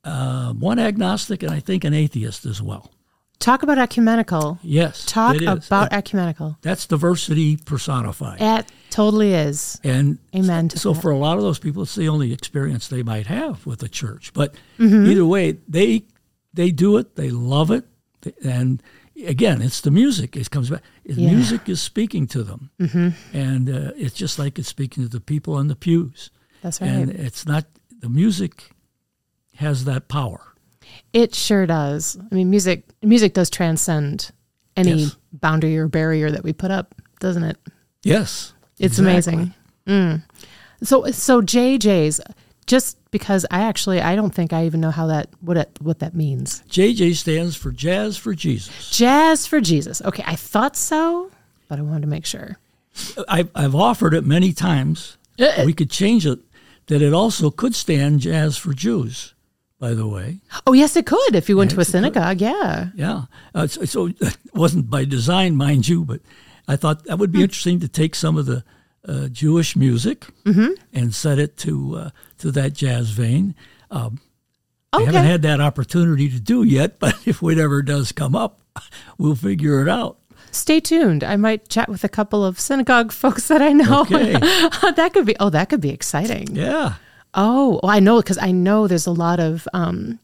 uh, 0.03 0.53
one 0.53 0.79
agnostic, 0.79 1.43
and 1.43 1.51
I 1.51 1.59
think 1.59 1.83
an 1.83 1.93
atheist 1.93 2.45
as 2.45 2.61
well. 2.61 2.91
Talk 3.39 3.63
about 3.63 3.77
ecumenical. 3.77 4.59
Yes. 4.61 5.05
Talk 5.05 5.41
about 5.41 5.91
ecumenical. 5.91 6.57
That's 6.61 6.85
diversity 6.85 7.57
personified. 7.57 8.41
It 8.41 8.71
totally 8.93 9.33
is. 9.33 9.79
And 9.83 10.19
amen. 10.35 10.69
so 10.69 10.93
that. 10.93 11.01
for 11.01 11.11
a 11.11 11.17
lot 11.17 11.37
of 11.37 11.43
those 11.43 11.59
people, 11.59 11.83
it's 11.83 11.95
the 11.95 12.07
only 12.07 12.31
experience 12.31 12.87
they 12.87 13.03
might 13.03 13.27
have 13.27 13.65
with 13.65 13.79
the 13.79 13.89
church. 13.89 14.31
But 14.33 14.55
mm-hmm. 14.77 15.07
either 15.07 15.25
way, 15.25 15.57
they 15.67 16.03
they 16.53 16.71
do 16.71 16.97
it. 16.97 17.15
They 17.15 17.31
love 17.31 17.71
it. 17.71 17.85
And 18.45 18.81
again, 19.25 19.61
it's 19.61 19.81
the 19.81 19.91
music. 19.91 20.37
It 20.37 20.51
comes 20.51 20.69
back. 20.69 20.83
Yeah. 21.03 21.31
Music 21.31 21.67
is 21.67 21.81
speaking 21.81 22.27
to 22.27 22.43
them, 22.43 22.69
mm-hmm. 22.79 23.09
and 23.35 23.69
uh, 23.69 23.91
it's 23.95 24.13
just 24.13 24.37
like 24.37 24.59
it's 24.59 24.69
speaking 24.69 25.03
to 25.03 25.09
the 25.09 25.19
people 25.19 25.59
in 25.59 25.67
the 25.67 25.75
pews. 25.75 26.29
That's 26.61 26.79
right. 26.79 26.89
And 26.89 27.09
it's 27.09 27.45
not 27.45 27.65
the 27.99 28.09
music 28.09 28.69
has 29.55 29.85
that 29.85 30.07
power. 30.07 30.53
It 31.11 31.33
sure 31.33 31.65
does. 31.65 32.17
I 32.31 32.35
mean, 32.35 32.51
music 32.51 32.83
music 33.01 33.33
does 33.33 33.49
transcend 33.49 34.31
any 34.77 34.93
yes. 34.93 35.17
boundary 35.31 35.77
or 35.77 35.87
barrier 35.87 36.29
that 36.29 36.43
we 36.43 36.53
put 36.53 36.69
up, 36.69 36.93
doesn't 37.19 37.43
it? 37.43 37.57
Yes, 38.03 38.53
it's 38.83 38.99
exactly. 38.99 39.33
amazing. 39.33 39.53
Mm. 39.87 40.23
So 40.83 41.11
so 41.11 41.41
JJ's 41.41 42.21
just 42.65 42.97
because 43.11 43.45
I 43.51 43.61
actually 43.61 44.01
I 44.01 44.15
don't 44.15 44.33
think 44.33 44.53
I 44.53 44.65
even 44.65 44.81
know 44.81 44.91
how 44.91 45.07
that 45.07 45.29
what 45.41 45.57
it, 45.57 45.77
what 45.81 45.99
that 45.99 46.15
means. 46.15 46.63
JJ 46.69 47.15
stands 47.15 47.55
for 47.55 47.71
Jazz 47.71 48.17
for 48.17 48.33
Jesus. 48.33 48.89
Jazz 48.91 49.47
for 49.47 49.61
Jesus. 49.61 50.01
Okay, 50.01 50.23
I 50.25 50.35
thought 50.35 50.75
so, 50.75 51.31
but 51.67 51.79
I 51.79 51.81
wanted 51.81 52.01
to 52.01 52.07
make 52.07 52.25
sure. 52.25 52.57
I've 53.27 53.49
I've 53.55 53.75
offered 53.75 54.13
it 54.13 54.25
many 54.25 54.53
times. 54.53 55.17
Uh, 55.39 55.63
we 55.65 55.73
could 55.73 55.89
change 55.89 56.25
it 56.25 56.39
that 56.87 57.01
it 57.01 57.13
also 57.13 57.49
could 57.49 57.73
stand 57.73 58.19
Jazz 58.19 58.57
for 58.57 58.73
Jews 58.73 59.33
by 59.83 59.93
the 59.93 60.07
way. 60.07 60.39
Oh, 60.65 60.71
yes, 60.71 60.95
it 60.95 61.05
could 61.05 61.35
if 61.35 61.49
you 61.49 61.57
went 61.57 61.71
to 61.71 61.79
a 61.81 61.83
synagogue. 61.83 62.39
Yeah. 62.39 62.87
Yeah. 62.95 63.23
Uh, 63.53 63.67
so, 63.67 63.83
so, 63.83 64.05
it 64.21 64.37
wasn't 64.53 64.89
by 64.89 65.03
design, 65.03 65.57
mind 65.57 65.89
you, 65.89 66.05
but 66.05 66.21
I 66.67 66.75
thought 66.75 67.05
that 67.05 67.19
would 67.19 67.31
be 67.31 67.39
hmm. 67.39 67.45
interesting 67.45 67.79
to 67.81 67.87
take 67.87 68.15
some 68.15 68.37
of 68.37 68.45
the 68.45 68.63
uh, 69.07 69.27
Jewish 69.27 69.75
music 69.75 70.27
mm-hmm. 70.45 70.71
and 70.93 71.13
set 71.13 71.39
it 71.39 71.57
to 71.57 71.95
uh, 71.95 72.09
to 72.39 72.51
that 72.51 72.73
jazz 72.73 73.11
vein. 73.11 73.55
Um, 73.91 74.19
okay. 74.93 75.03
I 75.03 75.05
haven't 75.05 75.25
had 75.25 75.41
that 75.43 75.61
opportunity 75.61 76.29
to 76.29 76.39
do 76.39 76.63
yet, 76.63 76.99
but 76.99 77.15
if 77.27 77.43
it 77.43 77.57
ever 77.57 77.81
does 77.81 78.11
come 78.11 78.35
up, 78.35 78.61
we'll 79.17 79.35
figure 79.35 79.81
it 79.81 79.89
out. 79.89 80.19
Stay 80.51 80.79
tuned. 80.79 81.23
I 81.23 81.35
might 81.35 81.67
chat 81.67 81.89
with 81.89 82.03
a 82.03 82.09
couple 82.09 82.45
of 82.45 82.59
synagogue 82.59 83.11
folks 83.23 83.47
that 83.47 83.61
I 83.61 83.73
know. 83.73 84.01
Okay. 84.01 84.33
that 84.33 85.11
could 85.13 85.25
be 85.25 85.35
oh, 85.39 85.49
that 85.49 85.69
could 85.69 85.81
be 85.81 85.89
exciting. 85.89 86.55
Yeah. 86.55 86.95
Oh, 87.35 87.79
well, 87.81 87.91
I 87.91 87.99
know 87.99 88.21
because 88.21 88.37
I 88.37 88.51
know 88.51 88.87
there's 88.87 89.07
a 89.07 89.11
lot 89.11 89.39
of 89.39 89.67
um, 89.73 90.19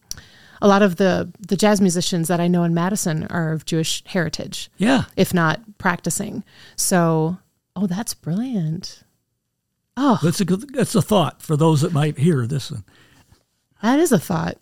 a 0.62 0.68
lot 0.68 0.82
of 0.82 0.96
the 0.98 1.32
the 1.40 1.56
jazz 1.56 1.80
musicians 1.82 2.28
that 2.28 2.40
I 2.40 2.48
know 2.48 2.64
in 2.64 2.74
Madison 2.74 3.26
are 3.30 3.52
of 3.54 3.66
Jewish 3.66 4.04
heritage, 4.06 4.70
Yeah. 4.78 5.06
if 5.16 5.34
not 5.34 5.62
practicing. 5.78 6.44
So, 6.76 7.38
oh, 7.76 7.88
that's 7.88 8.14
brilliant. 8.14 9.04
Oh, 9.98 10.18
That's 10.24 10.40
a 10.40 10.46
good, 10.46 10.74
that's 10.74 10.96
a 10.96 11.02
thought 11.02 11.42
for 11.42 11.58
those 11.58 11.82
that 11.82 11.92
might 11.92 12.18
hear 12.18 12.48
this. 12.48 12.70
And 12.72 12.84
that 13.82 14.00
is 14.00 14.12
a 14.14 14.20
thought. 14.20 14.58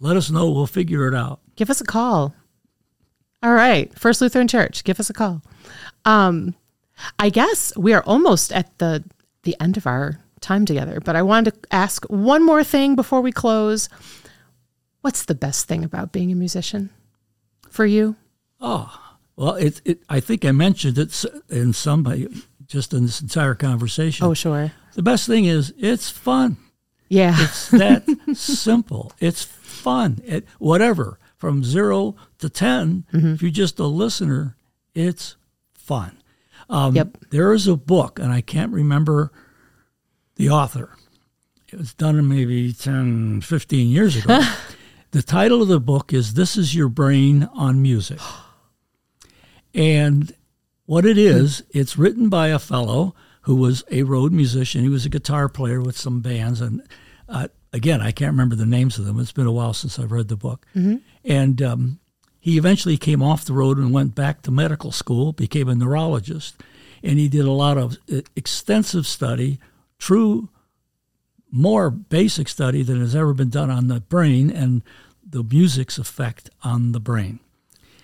let 0.00 0.16
us 0.16 0.30
know. 0.30 0.50
We'll 0.50 0.66
figure 0.66 1.06
it 1.08 1.14
out. 1.14 1.40
Give 1.56 1.68
us 1.70 1.80
a 1.80 1.84
call. 1.84 2.34
All 3.42 3.52
right, 3.52 3.96
First 3.98 4.20
Lutheran 4.20 4.48
Church, 4.48 4.84
give 4.84 4.98
us 4.98 5.10
a 5.10 5.12
call. 5.12 5.42
Um, 6.04 6.54
I 7.18 7.28
guess 7.30 7.72
we 7.76 7.92
are 7.92 8.02
almost 8.04 8.52
at 8.52 8.76
the 8.78 9.04
the 9.44 9.54
end 9.60 9.76
of 9.76 9.86
our 9.86 10.18
time 10.40 10.64
together, 10.66 11.00
but 11.04 11.16
I 11.16 11.22
wanted 11.22 11.52
to 11.62 11.68
ask 11.74 12.04
one 12.06 12.44
more 12.44 12.64
thing 12.64 12.96
before 12.96 13.20
we 13.20 13.30
close. 13.32 13.88
What's 15.00 15.24
the 15.24 15.34
best 15.34 15.68
thing 15.68 15.84
about 15.84 16.12
being 16.12 16.32
a 16.32 16.34
musician 16.34 16.90
for 17.70 17.86
you? 17.86 18.16
Oh, 18.60 18.92
well, 19.36 19.54
it, 19.54 19.80
it, 19.84 20.02
I 20.08 20.20
think 20.20 20.44
I 20.44 20.50
mentioned 20.52 20.98
it 20.98 21.24
in 21.48 21.72
somebody 21.72 22.26
just 22.66 22.92
in 22.92 23.04
this 23.06 23.20
entire 23.20 23.54
conversation. 23.54 24.26
Oh, 24.26 24.34
sure. 24.34 24.72
The 24.94 25.02
best 25.02 25.26
thing 25.26 25.44
is 25.44 25.72
it's 25.78 26.10
fun. 26.10 26.56
Yeah. 27.08 27.34
It's 27.38 27.68
that 27.70 28.04
simple. 28.34 29.12
It's 29.20 29.42
fun. 29.44 30.20
It, 30.24 30.46
whatever, 30.58 31.18
from 31.36 31.62
zero 31.64 32.16
to 32.38 32.48
10, 32.50 33.04
Mm-hmm. 33.12 33.34
if 33.34 33.42
you're 33.42 33.50
just 33.52 33.78
a 33.78 33.86
listener, 33.86 34.56
it's 34.94 35.36
fun. 35.72 36.20
Um, 36.68 36.94
Yep. 36.96 37.18
There 37.30 37.52
is 37.52 37.66
a 37.68 37.76
book, 37.76 38.18
and 38.18 38.32
I 38.32 38.40
can't 38.40 38.72
remember 38.72 39.30
the 40.34 40.50
author. 40.50 40.96
It 41.72 41.78
was 41.78 41.94
done 41.94 42.28
maybe 42.28 42.72
10, 42.72 43.40
15 43.42 43.88
years 43.88 44.16
ago. 44.16 44.40
the 45.10 45.22
title 45.22 45.62
of 45.62 45.68
the 45.68 45.80
book 45.80 46.12
is 46.12 46.34
This 46.34 46.56
Is 46.56 46.74
Your 46.74 46.88
Brain 46.88 47.48
on 47.54 47.80
Music. 47.80 48.18
And 49.74 50.34
what 50.86 51.06
it 51.06 51.16
is, 51.16 51.62
it's 51.70 51.96
written 51.96 52.28
by 52.28 52.48
a 52.48 52.58
fellow 52.58 53.14
who 53.42 53.56
was 53.56 53.84
a 53.90 54.02
road 54.02 54.32
musician. 54.32 54.82
He 54.82 54.88
was 54.88 55.06
a 55.06 55.10
guitar 55.10 55.48
player 55.48 55.80
with 55.80 55.96
some 55.96 56.20
bands, 56.20 56.60
and 56.60 56.82
uh, 57.28 57.48
again, 57.72 58.02
I 58.02 58.10
can't 58.10 58.32
remember 58.32 58.56
the 58.56 58.66
names 58.66 58.98
of 58.98 59.06
them. 59.06 59.18
It's 59.18 59.32
been 59.32 59.46
a 59.46 59.52
while 59.52 59.72
since 59.72 59.98
I've 59.98 60.12
read 60.12 60.28
the 60.28 60.36
book. 60.36 60.66
And 61.24 61.62
um, 61.62 62.00
he 62.38 62.58
eventually 62.58 62.96
came 62.98 63.22
off 63.22 63.44
the 63.44 63.52
road 63.54 63.78
and 63.78 63.92
went 63.92 64.14
back 64.14 64.42
to 64.42 64.50
medical 64.50 64.92
school, 64.92 65.32
became 65.32 65.68
a 65.68 65.74
neurologist, 65.74 66.60
and 67.02 67.18
he 67.18 67.28
did 67.28 67.46
a 67.46 67.52
lot 67.52 67.78
of 67.78 67.96
uh, 68.12 68.20
extensive 68.36 69.06
study, 69.06 69.58
true, 69.98 70.50
more 71.50 71.90
basic 71.90 72.48
study 72.48 72.82
than 72.82 73.00
has 73.00 73.14
ever 73.16 73.32
been 73.34 73.50
done 73.50 73.70
on 73.70 73.88
the 73.88 74.00
brain 74.00 74.50
and 74.50 74.82
the 75.26 75.42
music's 75.42 75.98
effect 75.98 76.50
on 76.62 76.92
the 76.92 77.00
brain. 77.00 77.40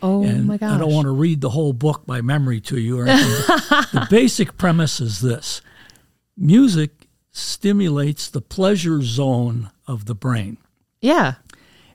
Oh 0.03 0.23
And 0.23 0.47
my 0.47 0.57
gosh. 0.59 0.73
I 0.73 0.79
don't 0.79 0.93
want 0.93 1.07
to 1.07 1.13
read 1.13 1.41
the 1.41 1.51
whole 1.51 1.73
book 1.73 2.05
by 2.07 2.21
memory 2.21 2.61
to 2.63 2.79
you. 2.79 2.99
Or 3.01 3.07
anything. 3.07 3.31
the 3.93 4.07
basic 4.11 4.59
premise 4.59 5.01
is 5.01 5.21
this 5.21 5.63
music 6.37 7.09
stimulates 7.31 8.29
the 8.29 8.41
pleasure 8.43 9.03
zone 9.03 9.71
of 9.87 10.05
the 10.05 10.15
brain. 10.15 10.59
Yeah. 11.01 11.35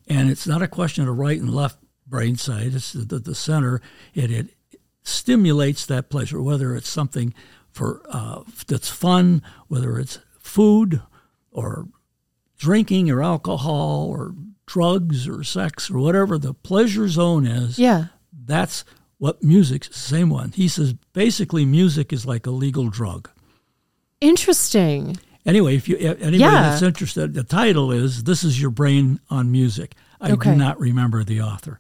And 0.08 0.30
it's 0.30 0.48
not 0.48 0.62
a 0.62 0.68
question 0.68 1.08
of 1.08 1.18
right 1.18 1.40
and 1.40 1.54
left 1.54 1.78
brain 2.08 2.36
side, 2.36 2.74
it's 2.74 2.94
the, 2.94 3.20
the 3.20 3.36
center. 3.36 3.82
It, 4.16 4.32
it 4.32 4.48
stimulates 5.04 5.86
that 5.86 6.10
pleasure, 6.10 6.42
whether 6.42 6.76
it's 6.76 6.90
something 6.90 7.34
for 7.72 8.02
uh, 8.10 8.42
that's 8.68 8.90
fun, 8.90 9.44
whether 9.68 10.00
it's 10.00 10.18
food 10.40 11.02
or 11.52 11.88
drinking 12.58 13.10
or 13.10 13.22
alcohol 13.24 14.08
or 14.10 14.34
drugs 14.66 15.28
or 15.28 15.44
sex 15.44 15.90
or 15.90 15.98
whatever 16.00 16.38
the 16.38 16.54
pleasure 16.54 17.08
zone 17.08 17.46
is 17.48 17.80
Yeah. 17.80 18.06
that's 18.46 18.84
what 19.18 19.44
music's 19.44 19.88
the 19.88 19.94
same 19.96 20.30
one. 20.30 20.52
He 20.52 20.68
says 20.68 20.94
basically 21.14 21.66
music 21.66 22.14
is 22.14 22.26
like 22.26 22.46
a 22.46 22.52
legal 22.52 22.90
drug. 22.90 23.30
Interesting. 24.22 25.18
Anyway, 25.46 25.76
if 25.76 25.88
you 25.88 25.96
if 25.98 26.18
anybody 26.22 26.38
Yeah. 26.40 26.52
that's 26.70 26.82
interested, 26.82 27.34
the 27.34 27.44
title 27.44 27.92
is 27.92 28.24
"This 28.24 28.44
Is 28.44 28.62
Your 28.62 28.70
Brain 28.70 29.20
on 29.30 29.52
Music." 29.52 29.96
I 30.22 30.32
Okay. 30.32 30.52
do 30.52 30.58
not 30.58 30.80
remember 30.80 31.24
the 31.24 31.42
author. 31.42 31.80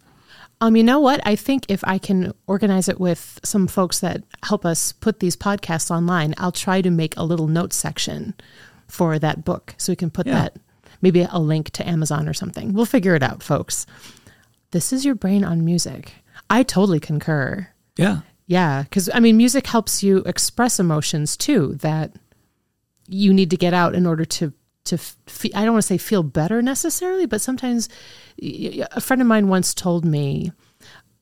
Um, 0.61 0.75
you 0.75 0.83
know 0.83 0.99
what? 0.99 1.21
I 1.25 1.35
think 1.35 1.65
if 1.69 1.81
I 1.85 1.97
can 1.97 2.33
organize 2.47 2.89
it 2.89 2.99
with 2.99 3.39
some 3.43 3.67
folks 3.67 3.99
that 3.99 4.23
help 4.43 4.65
us 4.65 4.91
put 4.93 5.19
these 5.19 5.35
podcasts 5.37 5.89
online, 5.91 6.33
I'll 6.37 6.51
try 6.51 6.81
to 6.81 6.89
make 6.89 7.15
a 7.15 7.23
little 7.23 7.47
note 7.47 7.71
section 7.73 8.33
for 8.89 9.19
that 9.19 9.45
book 9.45 9.75
so 9.77 9.91
we 9.91 9.95
can 9.95 10.09
put 10.09 10.27
Yeah. 10.27 10.33
that 10.41 10.57
maybe 11.01 11.21
a 11.29 11.39
link 11.39 11.69
to 11.71 11.87
Amazon 11.87 12.27
or 12.27 12.33
something. 12.33 12.73
We'll 12.73 12.85
figure 12.85 13.15
it 13.15 13.23
out, 13.23 13.41
folks. 13.43 13.85
This 14.71 14.91
is 14.91 15.05
your 15.05 15.15
brain 15.15 15.43
on 15.43 15.63
music. 15.63 16.13
I 16.49 16.63
totally 16.63 16.99
concur. 16.99 17.67
Yeah, 17.97 18.21
Yeah, 18.47 18.83
because 18.83 19.09
I 19.13 19.19
mean, 19.19 19.37
music 19.37 19.67
helps 19.67 20.01
you 20.03 20.17
express 20.25 20.79
emotions 20.79 21.37
too 21.37 21.75
that 21.81 22.13
you 23.07 23.33
need 23.33 23.49
to 23.51 23.57
get 23.57 23.73
out 23.73 23.95
in 23.95 24.05
order 24.05 24.25
to 24.25 24.53
to. 24.85 24.97
Fe- 24.97 25.51
I 25.53 25.63
don't 25.65 25.73
want 25.73 25.83
to 25.83 25.87
say 25.87 25.97
feel 25.97 26.23
better 26.23 26.61
necessarily, 26.61 27.25
but 27.27 27.41
sometimes 27.41 27.89
a 28.41 29.01
friend 29.01 29.21
of 29.21 29.27
mine 29.27 29.47
once 29.49 29.73
told 29.73 30.05
me 30.05 30.51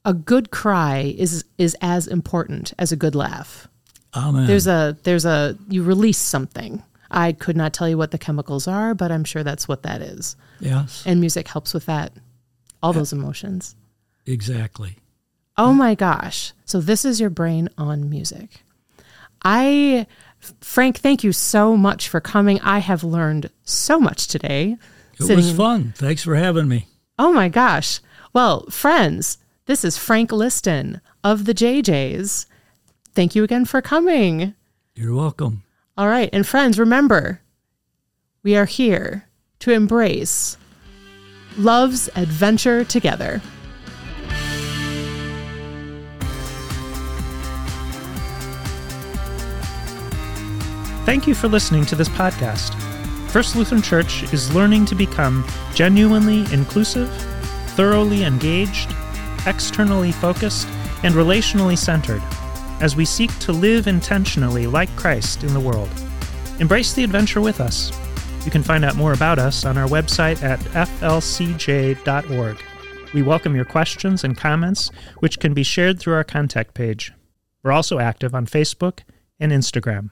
a 0.05 0.13
good 0.13 0.51
cry 0.51 1.13
is 1.17 1.43
is 1.57 1.75
as 1.81 2.07
important 2.07 2.73
as 2.79 2.91
a 2.91 2.95
good 2.95 3.15
laugh. 3.15 3.67
amen. 4.15 4.47
There's 4.47 4.67
a 4.67 4.97
there's 5.03 5.25
a 5.25 5.57
you 5.69 5.83
release 5.83 6.17
something. 6.19 6.83
I 7.11 7.31
could 7.33 7.55
not 7.57 7.73
tell 7.73 7.87
you 7.87 7.97
what 7.97 8.11
the 8.11 8.17
chemicals 8.17 8.67
are, 8.67 8.93
but 8.93 9.11
I'm 9.11 9.23
sure 9.23 9.43
that's 9.43 9.67
what 9.67 9.83
that 9.83 10.01
is. 10.01 10.35
yes, 10.59 11.03
And 11.05 11.19
music 11.19 11.47
helps 11.47 11.73
with 11.73 11.85
that. 11.85 12.11
All 12.83 12.93
those 12.93 13.13
emotions. 13.13 13.75
exactly. 14.25 14.97
Oh 15.57 15.73
my 15.73 15.95
gosh. 15.95 16.53
So 16.65 16.79
this 16.79 17.03
is 17.03 17.19
your 17.19 17.31
brain 17.31 17.69
on 17.77 18.09
music. 18.09 18.61
I 19.43 20.05
Frank, 20.61 20.97
thank 20.99 21.23
you 21.23 21.31
so 21.31 21.75
much 21.75 22.07
for 22.09 22.21
coming. 22.21 22.59
I 22.61 22.77
have 22.79 23.03
learned 23.03 23.49
so 23.63 23.99
much 23.99 24.27
today. 24.27 24.77
It 25.19 25.23
Sitting 25.23 25.37
was 25.37 25.51
fun. 25.51 25.93
Thanks 25.97 26.23
for 26.23 26.35
having 26.35 26.67
me. 26.67 26.85
Oh 27.17 27.33
my 27.33 27.49
gosh. 27.49 27.99
Well, 28.33 28.67
friends, 28.69 29.39
this 29.65 29.83
is 29.83 29.97
Frank 29.97 30.31
Liston 30.31 31.01
of 31.23 31.45
the 31.45 31.55
JJs. 31.55 32.45
Thank 33.15 33.33
you 33.35 33.43
again 33.43 33.65
for 33.65 33.81
coming. 33.81 34.53
You're 34.93 35.15
welcome. 35.15 35.63
All 35.97 36.07
right. 36.07 36.29
And 36.31 36.45
friends, 36.45 36.77
remember, 36.77 37.41
we 38.43 38.55
are 38.55 38.65
here 38.65 39.27
to 39.59 39.71
embrace 39.71 40.57
love's 41.57 42.07
adventure 42.15 42.83
together. 42.83 43.41
Thank 51.03 51.25
you 51.25 51.33
for 51.33 51.47
listening 51.47 51.85
to 51.85 51.95
this 51.95 52.09
podcast. 52.09 52.75
First 53.31 53.55
Lutheran 53.55 53.81
Church 53.81 54.23
is 54.31 54.53
learning 54.53 54.85
to 54.87 54.95
become 54.95 55.47
genuinely 55.73 56.39
inclusive, 56.53 57.09
thoroughly 57.75 58.23
engaged, 58.23 58.93
externally 59.47 60.11
focused, 60.11 60.67
and 61.03 61.15
relationally 61.15 61.77
centered 61.77 62.21
as 62.81 62.95
we 62.95 63.05
seek 63.05 63.37
to 63.39 63.51
live 63.51 63.87
intentionally 63.87 64.67
like 64.67 64.93
Christ 64.95 65.43
in 65.43 65.53
the 65.53 65.59
world. 65.59 65.89
Embrace 66.59 66.93
the 66.93 67.03
adventure 67.03 67.41
with 67.41 67.59
us. 67.61 67.91
You 68.45 68.51
can 68.51 68.63
find 68.63 68.85
out 68.85 68.95
more 68.95 69.13
about 69.13 69.39
us 69.39 69.65
on 69.65 69.77
our 69.77 69.87
website 69.87 70.41
at 70.43 70.59
flcj.org. 70.59 72.57
We 73.13 73.21
welcome 73.21 73.55
your 73.55 73.65
questions 73.65 74.23
and 74.23 74.37
comments, 74.37 74.91
which 75.19 75.39
can 75.39 75.53
be 75.53 75.63
shared 75.63 75.99
through 75.99 76.13
our 76.13 76.23
contact 76.23 76.73
page. 76.73 77.13
We're 77.63 77.71
also 77.71 77.99
active 77.99 78.35
on 78.35 78.45
Facebook 78.45 78.99
and 79.39 79.51
Instagram. 79.51 80.09